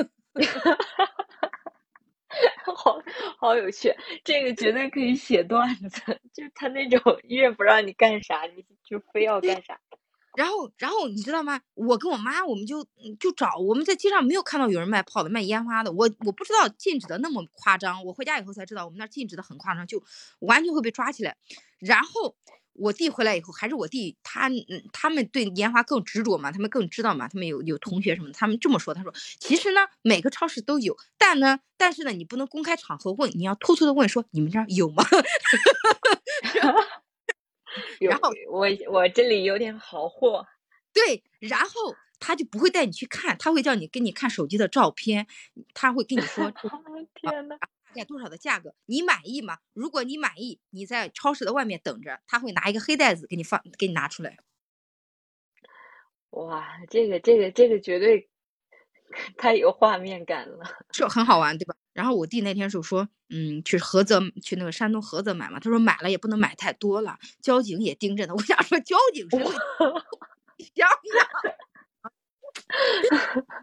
[2.77, 3.03] 好
[3.39, 6.21] 好有趣，这个绝对可以写段子。
[6.33, 9.81] 就是他那种越不让你干啥，你就非要干啥。
[10.41, 11.61] 然后，然后你知道吗？
[11.75, 12.83] 我跟我妈，我们就
[13.19, 15.93] 就找，我们在街上没有看到有人卖炮的、卖烟花的。
[15.93, 20.03] 我我不知道禁止的那么夸张，我回家以后才知道，我们那禁止的很夸张，就
[20.39, 21.37] 完全会被抓起来。
[21.79, 22.35] 然后
[22.73, 24.49] 我弟回来以后，还是我弟，他
[24.95, 35.05] 他们对烟花更执着嘛，他们更知道嘛，他们有有同学什么，他们这么说，他说，其实呢，每个超市都有，但呢，但是呢，你不能公开场合问，你要偷偷的问，说你们这儿有吗？
[38.01, 40.47] 然后我我这里有点好货，
[40.93, 45.27] 对，然后他就不会带你去看，他会叫你给你看手机的照片，
[45.75, 46.51] 他会跟你说
[47.15, 49.59] 天呐，大概多少的价格，你满意吗？
[49.73, 54.39] 如果你满意，你在超市的外面等着，他会拿一个黑袋子给你放，给你拿出来。
[56.31, 58.29] 哇，这个这个这个绝对
[59.37, 60.59] 太有画面感了，
[60.93, 61.75] 是很好玩，对吧？
[61.93, 65.59] 然后我弟那天就说，嗯，去菏泽，去那个山东菏泽买嘛。
[65.61, 68.35] 他说买了也不能买太多了，交警也盯着呢。
[68.39, 69.53] 我想说，交警是会
[70.75, 70.91] 香呀！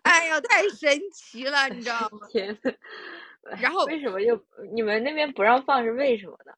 [0.03, 2.27] 哎呀，太神奇了，你知道吗？
[2.29, 2.57] 天！
[3.59, 4.43] 然后为什么又
[4.73, 6.51] 你们那边不让放是为什么呢？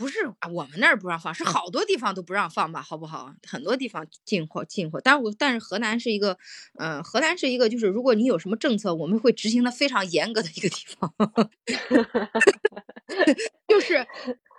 [0.00, 0.18] 不是
[0.50, 3.34] 我们那儿不让放，是好多地方都不让放吧，好不好？
[3.46, 6.38] 很多地方进货进货，但是我但是河南是一个，
[6.78, 11.12] 嗯，河南是一个，就是如果你有什么政策，我们会执行的非常严格的一个地方，
[13.68, 14.06] 就是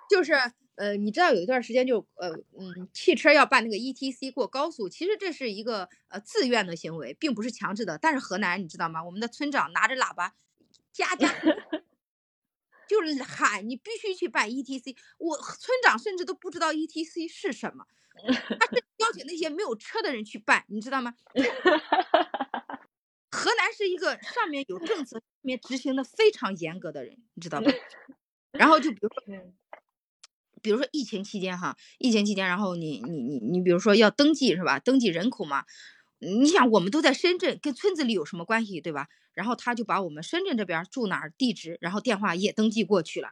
[0.08, 0.34] 就是
[0.76, 2.30] 呃，你知道有一段时间就呃
[2.60, 7.98] 嗯，汽车要办那个 E T C 过高速，其实这是一个呃自愿的行为，并不是强制的。
[7.98, 9.04] 但是河南你知道吗？
[9.04, 10.36] 我们的村长拿着喇叭，
[10.94, 11.34] 家家。
[12.92, 17.86] 就是喊你必须去办 E T C，我村长甚至都不知道 E T C 是什么，
[18.60, 21.16] 他是邀请那些没有车的人去办，你知道吗？
[23.32, 27.72] 河南是一个上面有政策、下面执行的非常严格的人，你知道吧？
[28.52, 29.54] 然后就比如说，
[30.62, 34.80] 比如说疫情期间哈，疫情期间，然后你你你你，比如说要登记是吧？
[34.80, 35.64] 登记人口嘛。
[36.22, 39.08] 你想，我们都在深圳，跟村子里有什么关系，对吧？
[39.34, 43.32] 然后他就把我们深圳这边住哪儿地址，然后电话也登记过去了。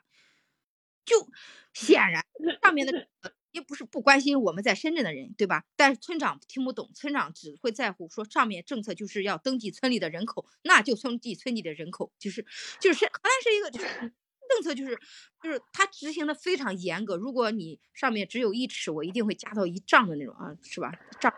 [1.06, 1.30] 就
[1.74, 2.26] 显 然
[2.64, 3.08] 上面的
[3.52, 5.66] 也不是不关心我们在深圳的人，对吧？
[5.76, 12.46] 但是村长听不懂，村长只会在乎说上面政策就是要登记村里的人口，那就登记村里的人口，就是
[12.80, 13.86] 就是河南是一个就是
[14.50, 15.00] 政策就是
[15.44, 20.92] 就是他执行的非常严格，如果你上面只有一尺，我一定会加到一丈的那种啊，是吧？
[21.20, 21.32] 丈。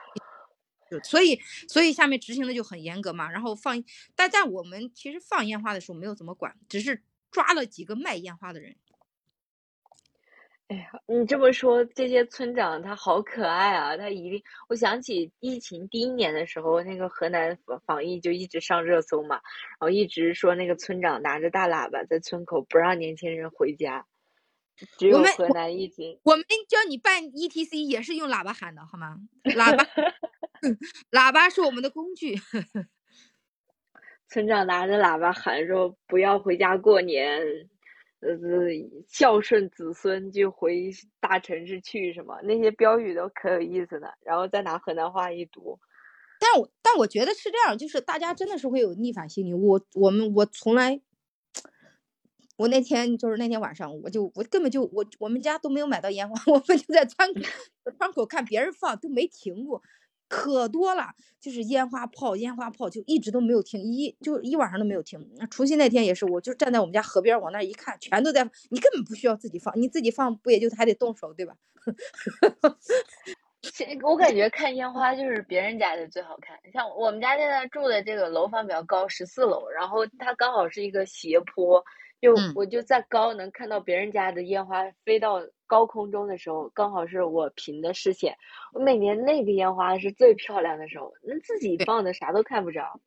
[1.04, 3.30] 所以，所以下面执行的就很严格嘛。
[3.32, 3.84] 然后放，
[4.16, 8.76] 但在我们其实放烟花的时候没有怎么管，只是抓了几个卖烟花的人。
[10.68, 13.98] 哎呀，你这么说，这些村长他好可爱啊！
[13.98, 24.06] 他一定，我想起疫情第一年的时候，那个河南防防疫就一直上热搜嘛，然后一直说那个村长拿着大喇叭在村口不让年轻人回家。
[24.98, 29.18] 只有河南一直，我们教你办 ETC 也是用喇叭喊的，好吗？
[29.44, 29.86] 喇叭。
[31.12, 32.36] 喇叭是我们的工具。
[34.30, 37.42] 村长拿着喇叭喊说：“不要回家过年，
[38.22, 38.30] 呃，
[39.08, 40.90] 孝顺子孙就回
[41.20, 45.80] 大城市去。”什么那些标语都可有意思的，然后再拿河南话一读。
[46.40, 49.54] 但我但我觉得是这样，就是大家真的是会有逆反心理。
[49.54, 51.02] 我我们我从来，
[52.58, 57.28] 我那天就是那天晚上，我就我根本就我我们家都没有买到烟花， 我们就在窗
[57.98, 59.84] 窗口看别人放，都没停过。
[60.32, 65.20] 可多了，就是烟花炮，烟花炮就一直都没有停，一就一晚上都没有停。
[65.50, 68.50] 除夕那天也是，我就站在我们家河边往那一看，全都在。
[68.70, 71.54] 你根本不需要自己放，你自己放不也就还得动手，对吧？
[74.04, 76.58] 我感觉看烟花就是别人家的最好看。
[76.72, 81.84] 像我们家现在住的这个楼房比较高，十四楼，然后它刚好是一个斜坡。
[82.22, 88.38] 就我就在高能看到别人家的烟花飞到高空中的时候，刚好是我平的视线。
[88.74, 93.02] 我每年那个烟花是最漂亮的时候，那自己放的啥都看不着。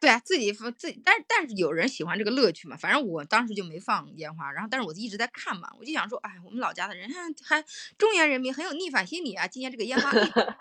[0.00, 2.76] 对啊，自己放自己，但是但是有人喜欢这个乐趣嘛。
[2.76, 7.08] 反正我当时就没放烟花，然后但是我一直在看嘛，我就想说，哎，我们老家的人
[7.42, 7.62] 还
[7.96, 9.46] 中原人民很有逆反心理啊。
[9.46, 10.10] 今年这个烟花，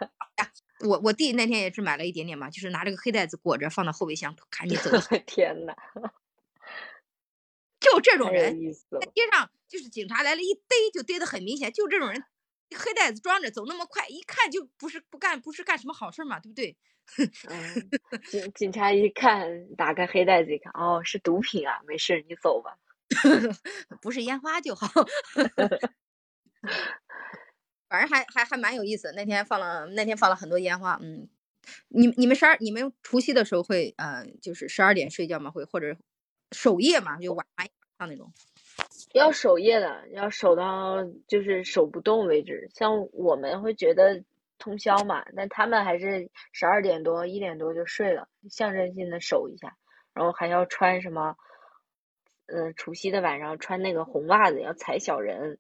[0.87, 4.91] 我我弟那天也是买了一点点嘛，就是拿这个黑袋子裹着放到后备箱，赶紧 走。
[5.25, 5.73] 天呐。
[7.93, 8.57] 就这种人，
[8.99, 11.71] 在街上就是警察来了，一逮就逮的很明显。
[11.71, 12.23] 就这种人，
[12.75, 16.75] 黑袋子装着走那么快，一看就不是不干，不是干什么好事嘛，对不对？
[18.31, 22.77] 警警察一看，打开黑袋子一看，哦，是毒品啊，没事，你走吧。
[24.01, 24.87] 不是烟花就好。
[27.87, 29.13] 反正还还还蛮有意思。
[29.15, 31.29] 那天放了那天放了很多烟花，嗯，
[31.89, 35.51] 你你们十二你们除夕的时候会呃就是十二点睡觉吗？
[35.51, 35.95] 会或者？
[36.55, 37.47] 守夜嘛，就晚
[37.97, 38.31] 上那种。
[39.13, 42.69] 要守夜的，要守到就是守不动为止。
[42.73, 44.23] 像我们会觉得
[44.57, 49.77] 通宵嘛，但他们还是十二点多、一点多就睡了，象征性的守一下，
[50.13, 51.35] 然后还要穿什么？
[52.45, 55.59] 嗯，除夕的晚上穿那个红袜子，要踩小人。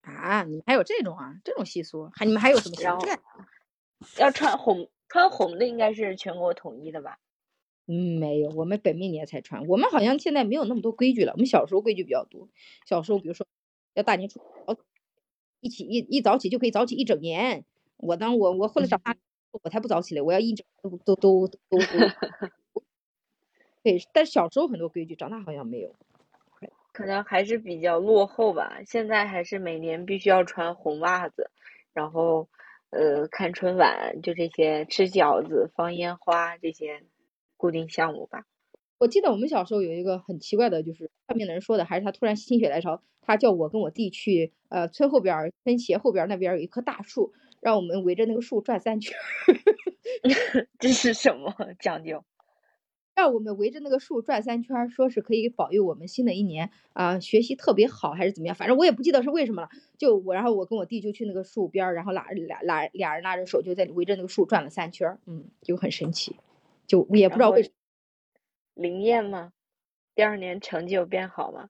[0.00, 1.34] 啊，你们还有这种啊？
[1.44, 2.10] 这种习俗？
[2.14, 4.18] 还你们还有什么习俗？
[4.20, 7.18] 要穿红，穿红的应该是全国统一的吧？
[7.90, 9.66] 嗯，没有，我们本命年才穿。
[9.66, 11.32] 我们好像现在没有那么多规矩了。
[11.32, 12.46] 我们小时候规矩比较多。
[12.84, 13.46] 小时候，比如说
[13.94, 14.40] 要大年初
[15.60, 17.64] 一起一一早起就可以早起一整年。
[17.96, 19.16] 我当我我后来长大，
[19.52, 20.20] 我才不早起来！
[20.20, 21.78] 我要一整都都都都都。
[23.82, 25.96] 对，但小时候很多规矩，长大好像没有。
[26.92, 28.80] 可能还是比较落后吧。
[28.86, 31.50] 现在还是每年必须要穿红袜子，
[31.94, 32.48] 然后
[32.90, 37.02] 呃看春晚，就这些吃饺子、放烟花这些。
[37.58, 38.46] 固定项目吧，
[38.96, 49.14] 我记得我们小时候有一个很奇怪的，就是上面的人说的，还是他突然心血来潮，他叫我跟我弟去呃村后边村斜后边那边有一棵大树，让我们围着那个树转三圈。
[50.80, 52.24] 这是什么讲究？
[53.14, 58.54] 让我们围着那个树转三圈，说是可以保佑我们新的一年啊学习特别好，还是怎么样？
[58.54, 59.68] 反正我也不记得是为什么了。
[59.96, 66.36] 就我，然后我跟我弟就去那个树边，然后拉俩拉俩人拉着手就在围着那个树转了三圈，嗯，就很神奇。
[66.88, 67.74] 就也不知道为什么
[68.74, 69.52] 灵验吗？
[70.14, 71.68] 第二年成绩有变好吗？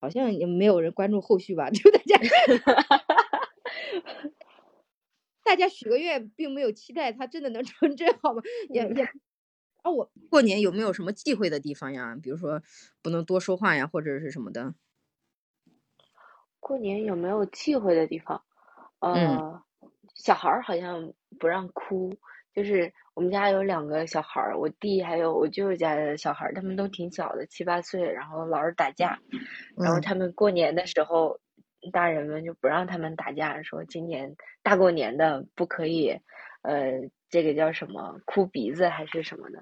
[0.00, 1.70] 好像也没有人关注后续吧。
[1.70, 2.18] 就大家，
[5.44, 8.42] 大家许个愿，并没有期待他真的能成真，好吗？
[8.70, 9.04] 也也
[9.82, 12.16] 啊，我过年有没有什么忌讳的地方呀？
[12.22, 12.62] 比如说
[13.02, 14.74] 不能多说话呀，或者是什么的？
[16.60, 18.42] 过年有没有忌讳的地方？
[19.00, 19.62] 呃，
[20.14, 22.14] 小孩儿好像不让哭，
[22.54, 22.92] 就是。
[23.20, 29.20] 我们家有两个小孩儿，我弟还有我舅舅家的小孩儿，他们都挺小的，七八岁，然后老是打架，
[29.76, 31.38] 然后他们过年的时候，
[31.92, 36.18] 大人们就不让他们打架，说今年大过年的不可以，
[36.62, 39.58] 呃，这个叫什么哭鼻子还是什么的，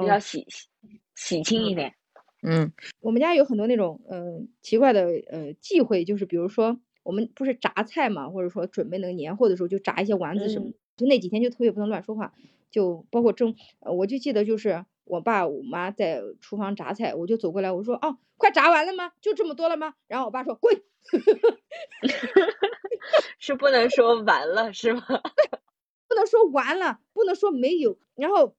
[0.00, 0.66] 比较喜喜
[1.14, 1.94] 喜庆一点。
[2.42, 12.34] 嗯，我们家有很多那种嗯奇怪的呃忌讳，就是比如说我们不是炸菜嘛，或者说准备那个年货的时候就炸一些丸子什么，就那几天就特别不能乱说话。
[12.72, 19.12] 就包括蒸，我就记得就是我爸我妈在厨房炸菜，我就走过来，我说哦，快炸完了吗？
[19.20, 19.94] 就这么多了吗？
[20.08, 20.82] 然后我爸说滚，
[23.38, 25.04] 是不能说完了是吗？
[26.08, 27.98] 不能说完了，不能说没有。
[28.16, 28.56] 然后，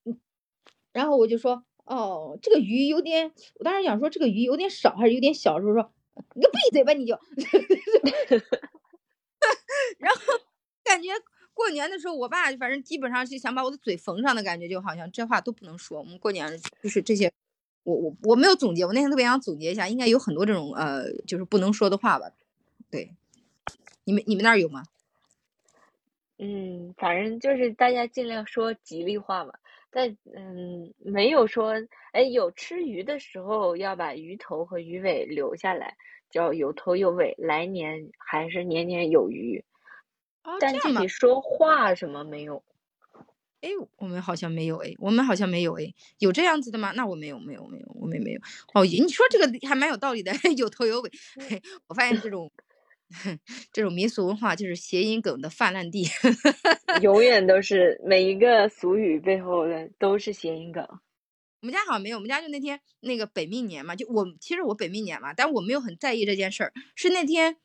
[0.94, 5.92] 然后我就说哦，这个鱼有点，我当时想说这个鱼有点少还是有点小，时候说
[6.36, 7.16] 你个闭嘴吧你就，
[10.00, 10.22] 然后
[10.84, 11.10] 感觉。
[11.54, 16.00] 过年的时候，我爸反正基本上是想把我的嘴缝上的感觉，就好像这话都不能说。
[16.00, 17.32] 我们过年就是这些，
[17.84, 22.32] 我我我没有总结，我那天特别想总结一下，应该有很多这种呃，就是不能说的话吧。
[22.90, 23.12] 对，
[24.04, 24.84] 你们你们那儿有吗？
[26.40, 29.54] 嗯，反正就是大家尽量说吉利话嘛。
[29.92, 31.76] 但嗯，没有说
[32.14, 35.96] 哎，有吃鱼的时候要把鱼头和鱼尾留下来，
[36.32, 39.64] 叫有头有尾，来年还是年年有余。
[40.60, 42.64] 但具体说话什么没有？
[43.62, 46.92] 哎，我们好像没有哎，我们好像没有哎，有这样子的吗？
[46.98, 48.42] 那我没有，没有，没有，我们没有。
[48.74, 51.10] 哦，你说这个还蛮有道理的， 有头有尾。
[51.88, 52.52] 我发现这种
[53.72, 56.06] 这种民俗文化就是谐音梗的泛滥地，
[57.02, 60.86] 永远都是每一个俗语背后的都是谐音梗。
[61.62, 67.56] 我们家好像没有，我们家就那天那个本命年嘛，就我其实我本命年嘛，但我没有很在意这件事儿，是那天。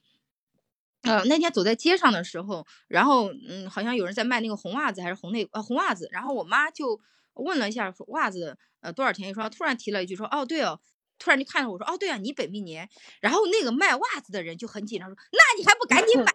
[1.03, 7.01] 呃，那天走在街上的时候，然后嗯，好像有人在卖那个红袜子还是红内呃红袜子，然后我妈就
[7.35, 9.49] 问了一下，说袜子呃多少钱一双？
[9.51, 10.81] 突然提了一句说，哦对哦，
[11.19, 12.89] 突然就看着我说，哦对啊，你本命年。
[13.21, 16.33] 然后那个卖袜子的人就很紧张说，那你还不赶紧买，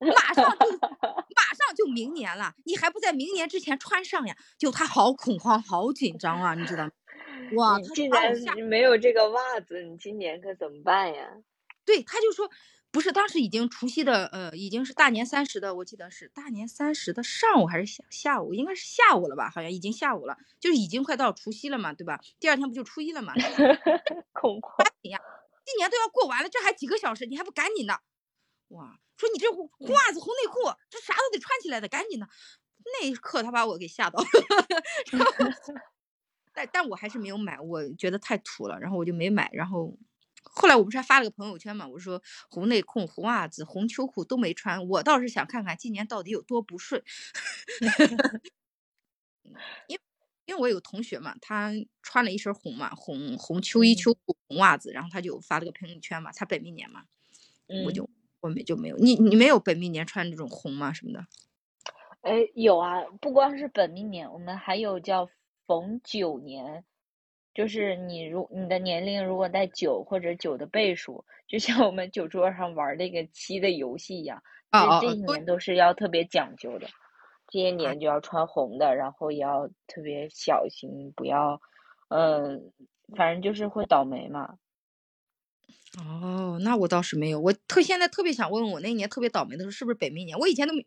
[0.14, 4.36] 马上就马上就明年了，你还不在明年之前穿上呀？
[4.56, 6.90] 就他好恐慌，好紧张啊，你知道吗？
[7.56, 8.32] 哇，既然
[8.68, 11.28] 没有这个袜子，你今年可怎么办呀？
[11.84, 12.48] 对，他就说。
[12.94, 19.50] 不是，当时已经除夕的，呃，已经是大年三十的，我记得是大年三十的上午还是下下午，应该是下午了吧？
[19.50, 22.20] 好像已经下午了，就是已经快到除夕了嘛，对吧？
[22.38, 23.34] 第二天不就初一了嘛？
[24.32, 25.20] 恐慌呀！
[25.64, 28.00] 今年都要过完了，这还几个小时，你还不赶紧的？
[28.68, 29.00] 哇！
[29.16, 32.28] 说你这袜子、红内裤，这啥都得穿起来的，赶紧的！
[33.00, 34.26] 那一刻他把我给吓到了，
[36.54, 39.98] 但但我还是没有买，我觉得太土了，然后我就没买，然后。
[40.44, 41.86] 后来我不是还发了个朋友圈嘛？
[41.88, 47.02] 我说红内裤、红袜子、红秋裤都没穿，我倒是想看看今年到底有多不顺。
[49.88, 50.00] 因为
[50.46, 51.72] 因为我有个同学嘛，他
[52.02, 57.04] 穿了一身红嘛，红红秋衣秋裤红袜子，然后他就发了个朋友圈嘛，他本命年嘛，
[57.86, 58.08] 我就
[58.40, 61.26] 我们就没有，你你没有本命年穿这种红吗什么的？
[62.20, 65.28] 哎，有啊，不光是本命年，我们还有叫
[65.66, 66.84] 逢九年，
[67.54, 76.88] 就是你如你的年龄如果在九或者九的倍数，就像我们酒桌上玩那个七的游戏一样，啊这一年都是要特别讲究的。
[77.48, 81.60] 这些年就要穿红的，然后也要特别小心，不要，
[82.08, 82.72] 嗯，
[83.14, 84.58] 反正就是会倒霉嘛。
[85.98, 90.36] 哦，那我倒是没有，我特现在特别想问问我那一年特别倒霉的时候是不是本命年？
[90.38, 90.84] 我以前都没，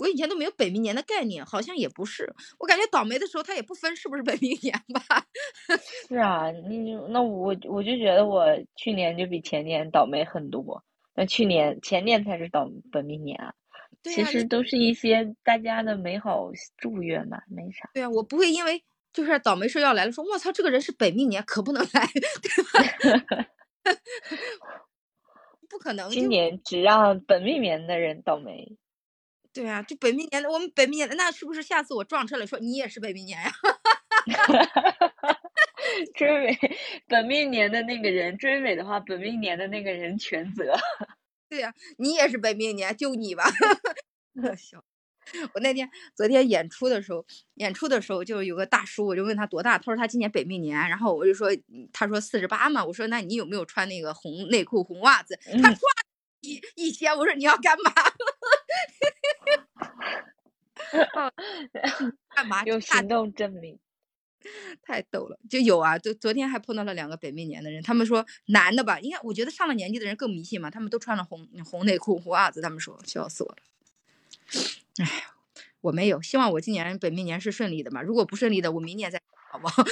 [0.00, 2.32] 我以前都没有本命年的概念，好像也不是。
[2.58, 5.24] 我感觉倒霉的时候他也不分是不是本命年吧。
[6.08, 8.44] 是啊，你那我我就觉得我
[8.76, 10.82] 去年就比前年倒霉很多，
[11.14, 13.54] 那去年前年才是倒本命年啊。
[14.02, 17.90] 其实都是一些大家的美好祝愿嘛，没啥。
[17.92, 18.82] 对啊，我不会因为
[19.12, 23.46] 就是倒霉事要来了，说我操，这个人是本命年，可不能来，对吧？
[25.68, 26.08] 不可能。
[26.08, 28.78] 今年只让本命年的人倒霉。
[29.52, 33.52] 对啊，就本命年的，我们本命年的，那是不是下次我撞车了，说你也是本命年呀？
[36.14, 36.56] 追尾
[37.08, 40.76] 本命年的那个人追尾的话，本命年的那个人全责。
[41.48, 43.44] 对呀，你也是本命年，就你吧。
[44.56, 44.84] 笑。
[45.54, 47.24] 我那天昨天演出的时候，
[47.54, 51.48] 演出的时候就有个大叔，我就问他多大，他说他今年本命年，然后我就说，
[51.92, 55.38] 他说四十八嘛，我说那你有没有穿那个红内裤、红袜子？
[55.62, 55.80] 他唰
[56.40, 57.92] 一一掀，我说你要干嘛？
[62.34, 62.62] 干嘛？
[62.64, 63.78] 用行动证明。
[64.82, 73.56] 太逗了，就有啊，就昨天还碰到了两个本命年的人，他们说男的吧，应该我觉得上了年纪的人更迷信嘛，他们都穿了红红内裤、红袜子，他们说笑死我了。
[74.96, 75.26] 哎，
[75.82, 79.20] 我没有，希望我今年本命年是顺利的嘛，如果不顺利的，我明年再
[79.50, 79.82] 好不好？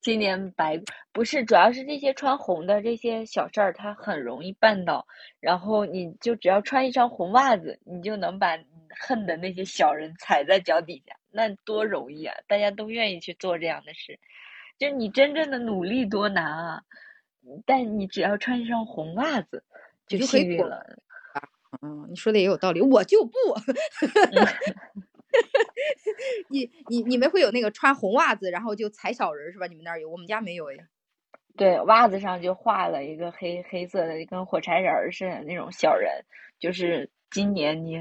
[0.00, 0.80] 今年白
[1.12, 5.06] 不是，主要是这些穿红的这些小事儿，它很容易办到，
[5.38, 8.58] 然后你就只要穿一双红袜子，你就能把
[8.98, 11.14] 恨的那些小人踩在脚底下。
[11.30, 12.34] 那多容易啊！
[12.48, 14.18] 大家都愿意去做这样的事，
[14.78, 16.82] 就你真正的努力多难啊！
[17.64, 19.62] 但你只要穿一双红袜子
[20.08, 20.84] 就幸运了。
[21.82, 23.32] 嗯，你说的也有道理，我就不。
[26.50, 29.66] 你你你们会有那个穿红袜子然后就踩小人是吧？
[29.66, 30.76] 你们那儿有，我们家没有哎。
[31.56, 36.24] 对，袜子上就画了一个黑黑色的，跟火柴人似的那种小人，
[36.58, 37.98] 就是今年你。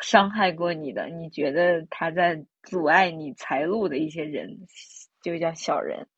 [0.00, 4.58] 伤害过你的，你觉得他在阻碍你财路的一些人，
[5.22, 6.08] 就叫小人，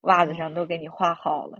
[0.00, 1.58] 袜子上都给你画好了。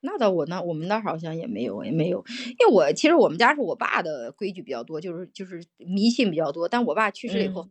[0.00, 2.22] 那倒我那我们那好像也没有，也没有。
[2.58, 6.68] 因为我其实我们家是我爸的规矩比较多，就是就是迷信比较多。
[6.68, 7.70] 但我爸去世以后，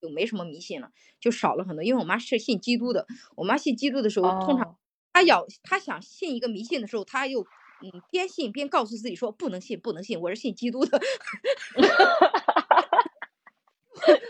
[0.00, 1.82] 就没什么迷信了，就少了很多。
[1.82, 4.76] 因为我妈是信基督的，我妈信基督的时候，通常
[5.12, 7.46] 她要她想信一个迷信的时候，她又。
[7.80, 10.98] 嗯，边信边告诉自己说不能信，不能信，我是信基督的。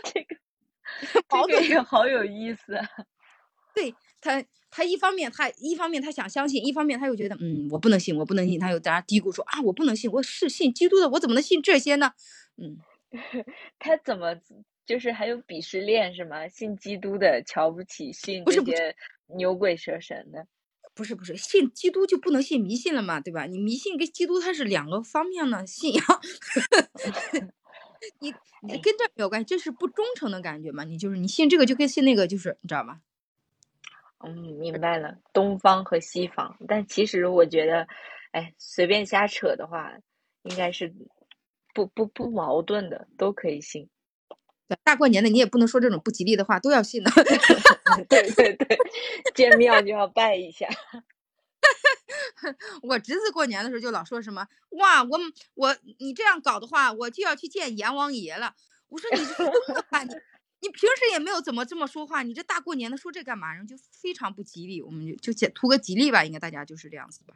[0.03, 0.35] 这个
[1.59, 2.79] 这个好有意思。
[3.73, 12.13] 对他，他一方面他一方面他想相信，一方面他又觉得嗯，我不能信，我不能信，他又在那嘀咕说啊，我不能信，我是信基督的，我怎么能信这些呢？
[12.57, 12.77] 嗯，
[13.79, 14.35] 他怎么
[14.89, 16.47] 就是还有鄙视链是吗？
[16.47, 18.95] 信基督的瞧不起信这些
[19.27, 20.47] 牛鬼蛇神的。
[20.95, 23.45] 不是不是，信基督就不能信迷信了嘛，对吧？
[23.45, 26.03] 你迷信跟基督它是两个方面的信仰，
[28.19, 28.33] 你
[28.67, 30.83] 你跟这没有关系，这是不忠诚的感觉嘛？
[30.85, 33.01] 你就是你信这个就跟信那个就是你知道吗？
[34.25, 37.87] 嗯，明白了，东方和西方，但其实我觉得，
[38.31, 39.93] 哎，随便瞎扯的话，
[40.41, 40.91] 应该是
[41.75, 43.87] 不不不矛盾的，都可以信。
[44.83, 47.11] 大过年的，你也不能说这种不吉利的话，都要信的。
[48.07, 48.77] 对对对，
[49.35, 50.67] 见庙就要拜一下。
[52.81, 55.19] 我侄子过年的时候就老说什么哇，我
[55.55, 58.55] 我你这样搞的话，我就要去见阎王爷了。
[58.87, 60.13] 我说你疯了吧你？
[60.61, 63.53] 你平时也没有怎么这么说话，你这大过年的说这干嘛？
[63.53, 67.33] 然后就非常不吉利，我们就就图个吉利吧，应该大家就是这样子吧。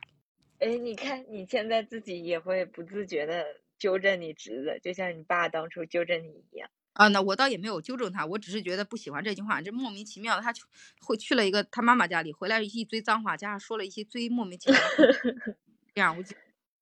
[0.60, 3.46] 哎，你看你现在自己也会不自觉的
[3.80, 6.70] 纠正你侄子，就像你爸当初纠正你一样。
[6.94, 10.64] 啊，那我倒也没有纠正他，我只是觉得不喜欢这句话，这莫名其妙的，他去
[11.02, 14.80] 会去了一个他妈妈家里，回来一堆脏话，加上说了一些最莫名其妙，
[15.94, 16.36] 这样我就奇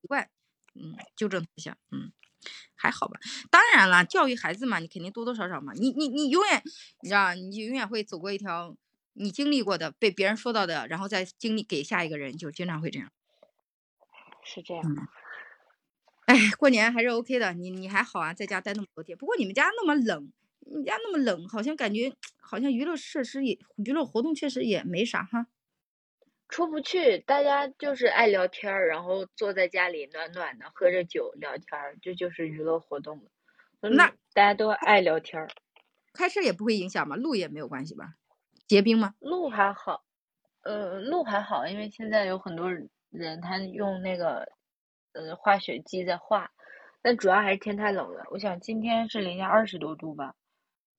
[0.07, 0.29] 怪，
[0.75, 2.11] 嗯，纠正一下，嗯，
[2.75, 3.19] 还好吧。
[3.49, 6.61] 当然了，教育孩子嘛，你肯定多多少少嘛，你你你永远，
[7.01, 8.75] 你知道，你就永远会走过一条
[9.13, 13.11] 你经历过的，被别人说到的，然后再经历给下一个人，就经常会这样。
[14.43, 14.83] 是这样。
[16.31, 19.17] 哎，过年还是 OK 的，你你还好啊，在家待那么多天。
[19.17, 22.09] 不过你们家那么冷，你家那么冷，好像感觉
[22.39, 25.47] 好像娱乐设施也娱乐活动确实也没啥哈。
[26.47, 33.89] 出不去，大家就是爱聊天儿，然后坐在家里暖暖的，喝着酒聊天儿，这就是娱乐活动了。
[33.89, 35.49] 那大家都爱聊天儿，
[36.13, 37.17] 开车也不会影响吗？
[37.17, 38.15] 路也没有关系吧？
[38.67, 39.15] 结冰吗？
[39.19, 40.03] 路还好，
[40.63, 42.71] 呃，路还好，因为现在有很多
[43.09, 44.47] 人他用那个
[45.13, 46.51] 呃化雪机在化，
[47.01, 48.23] 但主要还是天太冷了。
[48.31, 50.35] 我想今天是零下二十多度吧，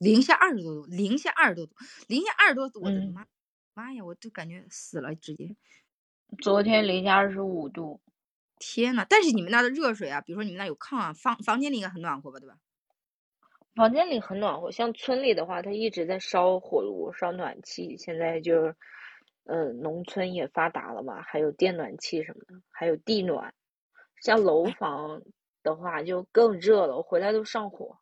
[0.00, 1.74] 零下二十多度，零下二十多度，
[2.08, 3.26] 零下二十多度，我的嗯妈！
[3.74, 5.56] 妈呀，我就感觉死了，直接
[6.38, 8.00] 昨天零下二十五度，
[8.58, 9.06] 天呐！
[9.08, 12.56] 但是你们那的热水啊，比如说你们那有炕啊，房房间里应该很暖和吧，对吧？
[13.74, 14.70] 房间里很暖和。
[14.70, 17.96] 像村里的话，它一直在烧火炉、烧暖气。
[17.96, 18.74] 现在就，
[19.44, 23.54] 嗯，农村也发达了嘛，还有电暖气什么的，还有地暖。
[24.22, 25.20] 像楼房
[25.62, 27.98] 的话就更热了，我回来都上火。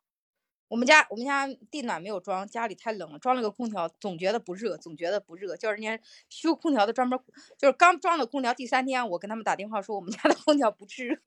[0.67, 5.57] 我们家我们家地暖没有装，家里太冷了，装了个空调，总觉得不热，总觉得不热。
[5.57, 5.99] 叫人家
[6.29, 7.19] 修空调的专门，
[7.57, 11.17] 就是刚装了空调第三天，我跟他们打电话说我们家的空调不制热。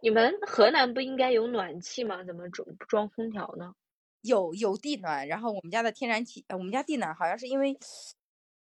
[0.00, 2.24] 你们河南不应该有暖气吗？
[2.24, 3.74] 怎么装不装空调呢？
[4.22, 7.78] 有有地暖，然后我们家的天然气，呃，我们家地暖好像是因为，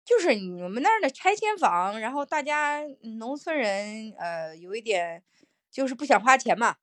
[0.04, 5.22] 就是你们那儿的拆迁房，然后大家嗯农村人呃有一点
[5.70, 6.76] 就是不想花钱嘛，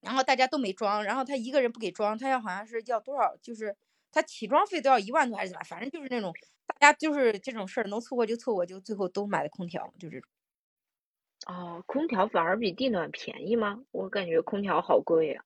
[0.00, 3.74] 然后大家都没装，然后他一个人不给装，他要好像是要多少，就是
[4.10, 6.32] 他起装费都要一万多还是怎么，反正就是那种
[6.66, 10.28] 大家就是这种事儿能凑合就凑合，就最后都买的空调，就这种。
[11.46, 13.82] 哦，空调反而比地暖便宜吗？
[13.90, 15.44] 我感觉空调好贵呀、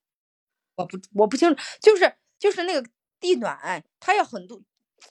[0.75, 2.87] 我不我不清楚，就是就是那个
[3.19, 4.61] 地暖，它要很多，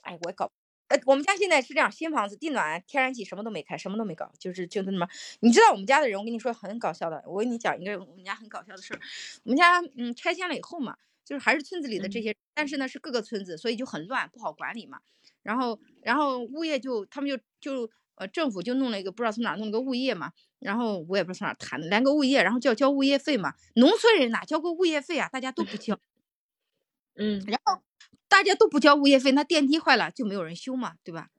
[0.03, 0.49] 哎，我也搞，
[0.89, 5.07] 呃，我们家现在是这样，新房子地暖、天然气什么都没开，什么都没搞，就是就那么，
[5.41, 8.99] 你知道我们家的人，我跟你说很搞笑的，我跟你讲一个我们家很搞笑的事儿，
[9.43, 14.99] 我们家嗯拆迁了以后嘛，就是还是村子里的这嗯些，但是呢是各个村子，所以就很乱，不好管理嘛，
[15.43, 20.31] 然后然后物业就他们就就呃政府就弄了一个不知道从哪弄了个物业嘛。
[20.59, 23.53] 然后我也不知道从哪谈的，来个物业，然后就要交物业费嘛。
[23.75, 25.29] 农村人哪交过物业费啊？
[25.31, 25.99] 大家都不交。
[27.15, 27.81] 嗯然后
[28.27, 31.29] 大家都不交物业费，那电梯坏了就没有人修嘛，对吧？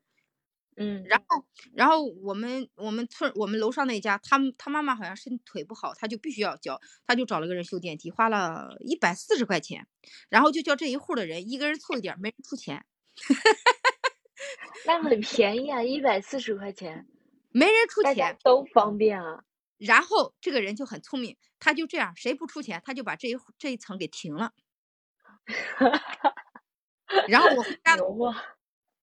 [0.80, 9.88] 嗯，然后，然后我们我们村我们楼上那一家，他们他妈妈好像身腿不好，他就必须要交，他就找了个人修电梯，花了一百四十块钱，
[10.28, 12.86] 然后就叫这一户的人一个人凑一点，没人出钱，
[14.86, 17.08] 那很 便宜啊，一百四十块钱，
[17.50, 18.38] 没人出钱。
[18.44, 19.42] 都方便啊。
[19.78, 24.52] 然后这个人就很聪明，他就这样，谁不出钱，他就把这一这一层给停了。
[27.28, 27.96] 然后我回家！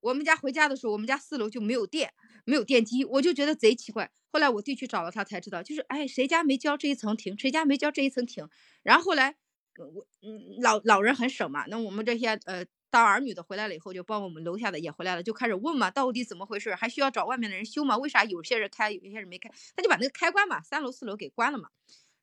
[0.01, 2.13] 我们家回家的时候，我们家四楼就没有电，
[2.45, 4.11] 没有电梯，我就觉得贼奇怪。
[4.31, 8.47] 后来我弟去找了他才知道，就是哎，谁家没交这一层停，谁家没交这一层停。
[8.83, 9.35] 然后后来，
[9.79, 16.75] 呃我嗯老老人很省嘛，那我们这些呃当儿女的回来了以后，就帮我们楼下的也回来了，就开始问嘛，到底怎么回事？
[16.75, 17.97] 还需要找外面的人修吗？
[17.97, 19.49] 为啥有些人开，有些人没开？
[19.75, 21.69] 他就把那个开关嘛，三楼四楼给关了嘛。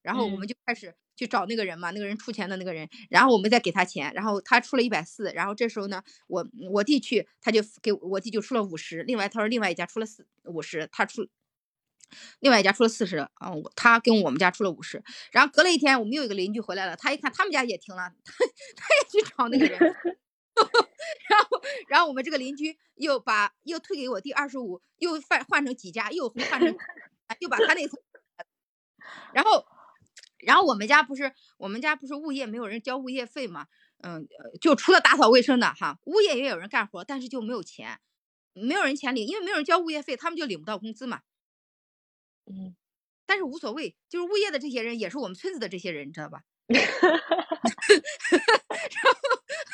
[0.03, 0.49] 然后我们嗯。
[0.49, 11.27] 就开始去找那个人嘛，那个人出钱的那个人，然后我们再给他钱，然后他出了一百四，然后这时候呢，我我弟去，他就给我弟就出了五十，另外他说另外一家出了四五十，他出
[12.41, 18.33] 另外一家出了四十，啊，他跟我们家出了五十，然后隔了一天，我们又有一个邻居回来了，他一看他们家也停了，他
[18.77, 19.79] 他也去找那个人
[21.31, 26.77] 然后然后我们这个邻居又把又退给我弟二十五，又换换成几家，又换成
[27.41, 27.99] 又把他那层，
[29.35, 29.67] 然后。
[30.43, 33.67] 然后我们家不是我们家不是物业没有人交物业费嘛，
[34.03, 37.99] 嗯，呃就除了打扫卫生的哈，物业也有人干活，但是就没有钱，
[38.53, 41.21] 没有人钱领，因为没有人交物业费，他们就领不到工资嘛。
[42.47, 42.75] 嗯，
[43.25, 46.43] 但是无所谓，就是物业的这些人也是我们村子的这些人，你知道吧？
[46.73, 46.91] 然后，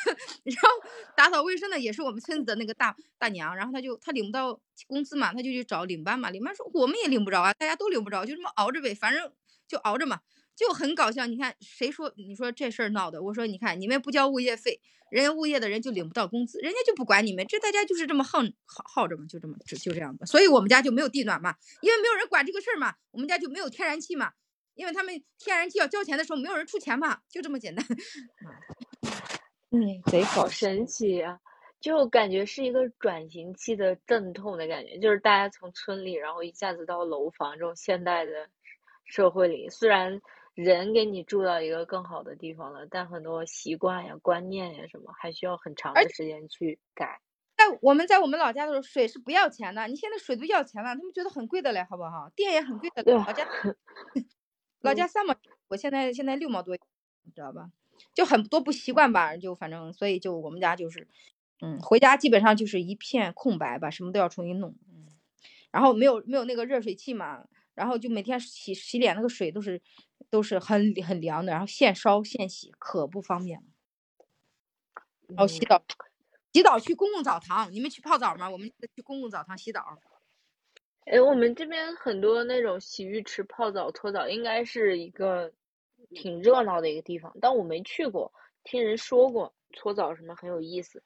[0.43, 0.69] 然后
[1.15, 9.31] 打扫卫生的也是我们村子的那个大大娘，然后她就她领不到工资嘛，她就去找领班嘛，领班说我们也领不着啊，大家都领不着，就这么熬着呗，反正
[9.67, 10.19] 就熬着嘛。
[10.59, 13.23] 就很搞笑，你看谁说你说这事儿闹的？
[13.23, 20.25] 我说你看你们不交物业费，人家物业的人就领不到工资，人家就不管你们，这大家就是这么耗耗耗着嘛，就这么就就这样吧。
[20.25, 24.33] 所以我们家就没有地暖嘛，因为没有人管这个事儿嘛，我们家就没有天然气嘛，
[24.75, 27.85] 因为他们天然气要交钱的时候没有人出钱嘛，就这么简单。
[29.71, 31.39] 嗯，贼好神奇啊！
[31.79, 38.49] 就感觉是一个转型期的阵痛的感觉，就是大家从村里，然后一下子到楼房这种现代的
[39.05, 40.19] 社会里，虽然
[40.55, 47.21] 人给你住到一个更好的地方了，但很多习惯呀、观念呀什么，还需要很长的时间去改。
[47.57, 52.29] 在我们在我们老家的时候，水是不要钱的，你现在水都要钱了，他们觉得很贵的嘞，好不好？
[52.35, 53.47] 电也很贵的嘞，老家
[54.81, 55.35] 老家三毛，
[55.67, 56.75] 我现在现在六毛多，
[57.23, 57.71] 你知道吧？
[58.13, 61.05] 就很多不习惯吧，就反正所以就我们家就是，
[61.61, 65.07] 嗯，回家基本上就是一片空白吧，什么都要重新弄，嗯，
[65.69, 67.45] 然后没有没有那个热水器嘛，
[67.75, 69.81] 然后就每天洗洗脸那个水都是
[70.29, 73.65] 都是很很凉的，然后现烧现洗可不方便了，
[75.27, 75.83] 然后洗澡
[76.53, 78.49] 洗澡去公共澡堂，你们去泡澡吗？
[78.49, 79.99] 我们去公共澡堂洗澡。
[81.05, 85.51] 哎，我们这边很多那种洗浴池泡澡搓澡，应该是一个
[86.13, 88.31] 挺热闹的一个地方，但我没去过，
[88.63, 91.03] 听人说过搓澡什么很有意思。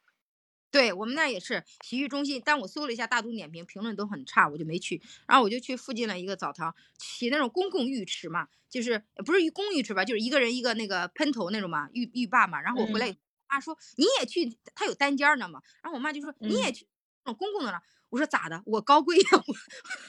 [0.74, 5.00] 对我们那也是洗浴中心，但我搜了一下大众点评，评论都很差，我就没去。
[5.28, 12.60] 然后我就去附近的一个澡堂，洗那种公共浴池嘛，就是不是公浴池吧，就是一个人一个那个喷头那种嘛，浴浴霸嘛。
[12.60, 13.16] 然后我回来，我
[13.48, 15.62] 妈说你也去，他有单间儿呢嘛。
[15.84, 16.88] 然后我妈就说你也去
[17.24, 17.80] 那种公共的了。
[18.10, 18.64] 我说咋的？
[18.66, 19.56] 我高贵呀，我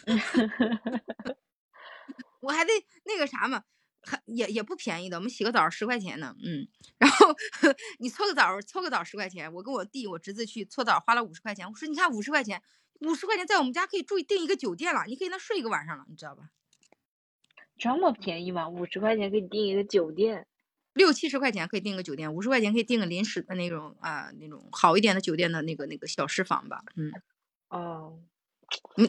[2.41, 2.73] 我还得
[3.05, 3.65] 那个啥嘛，还
[4.27, 5.17] 也也不便宜的。
[5.17, 6.67] 我们洗个澡十块钱呢，嗯。
[6.99, 7.35] 然后
[7.99, 9.53] 你搓个澡，搓个澡十块钱。
[9.53, 11.69] 我跟我弟、我侄子去搓澡花了五十块钱。
[11.69, 12.63] 我说你看五十块钱，
[13.01, 16.51] 五十块钱在我们家可以住订一个酒店了，你可以那睡一个晚上了，你知道吧？
[17.77, 18.69] 这么便宜吗？
[18.69, 20.47] 五十块钱可以订一个酒店？
[20.93, 27.13] 六七十块钱可以订个酒店，五十块钱可以订个临时的那种啊，那种好一点的酒店的那个那个小时房吧，嗯。
[27.69, 28.21] 哦，
[28.97, 29.09] 嗯，哎，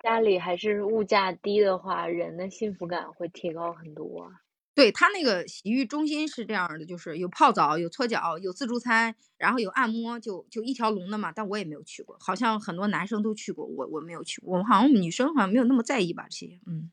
[0.00, 4.32] 家里还是物价低的话，人的幸福感会提高很多。
[4.74, 11.32] 对他那个洗浴中心是这样的，就是有泡澡、有搓脚、有自助餐，然后有按摩，就就一条龙的嘛。
[11.32, 14.52] 但我也没有去过，好像很多男生都去过，我我没有去过。
[14.52, 16.60] 我们好像女生好像没有那么在意吧这些。
[16.66, 16.92] 嗯，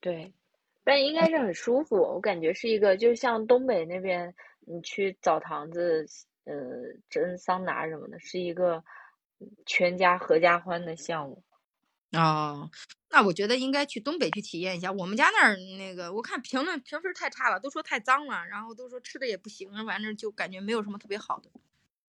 [0.00, 0.32] 对，
[0.82, 1.96] 但应该是很舒服。
[1.96, 6.06] 我感觉是一个，就像东北那边，你去澡堂子，
[6.44, 6.54] 呃，
[7.10, 8.82] 蒸桑拿什么的，是一个。
[9.64, 11.42] 全家合家欢的项目
[12.12, 12.68] 哦，
[13.10, 14.90] 那我觉得应该去东北去体验一下。
[14.90, 21.50] 我们家那儿那个，我看评论评分太差了，都说太脏了，然后都说吃的也不行，反正就感觉没有什么特别好的。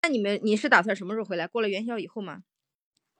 [0.03, 1.47] 那你们你是打算什么时候回来？
[1.47, 2.43] 过了元宵以后吗？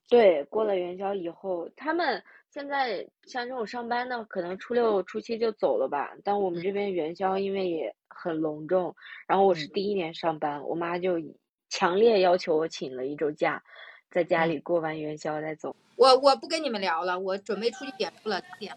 [0.09, 6.15] 对，过了元宵以后，他们现在像这种上班的，可能初六初七就走了吧。
[6.25, 8.95] 但我们这边元宵因为也很隆重，
[9.27, 11.19] 然后我是第一年上班，我妈就
[11.71, 13.63] 强烈要求我请了一周假。
[14.13, 15.75] 在家里过完元宵再走。
[15.97, 18.41] 我我不跟你们聊了，我准备出去点数了。
[18.59, 18.77] 点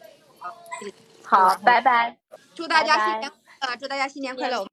[1.23, 2.17] 好，拜拜。
[2.53, 3.75] 祝大家新年快乐！
[3.75, 4.65] 祝大家新年快乐！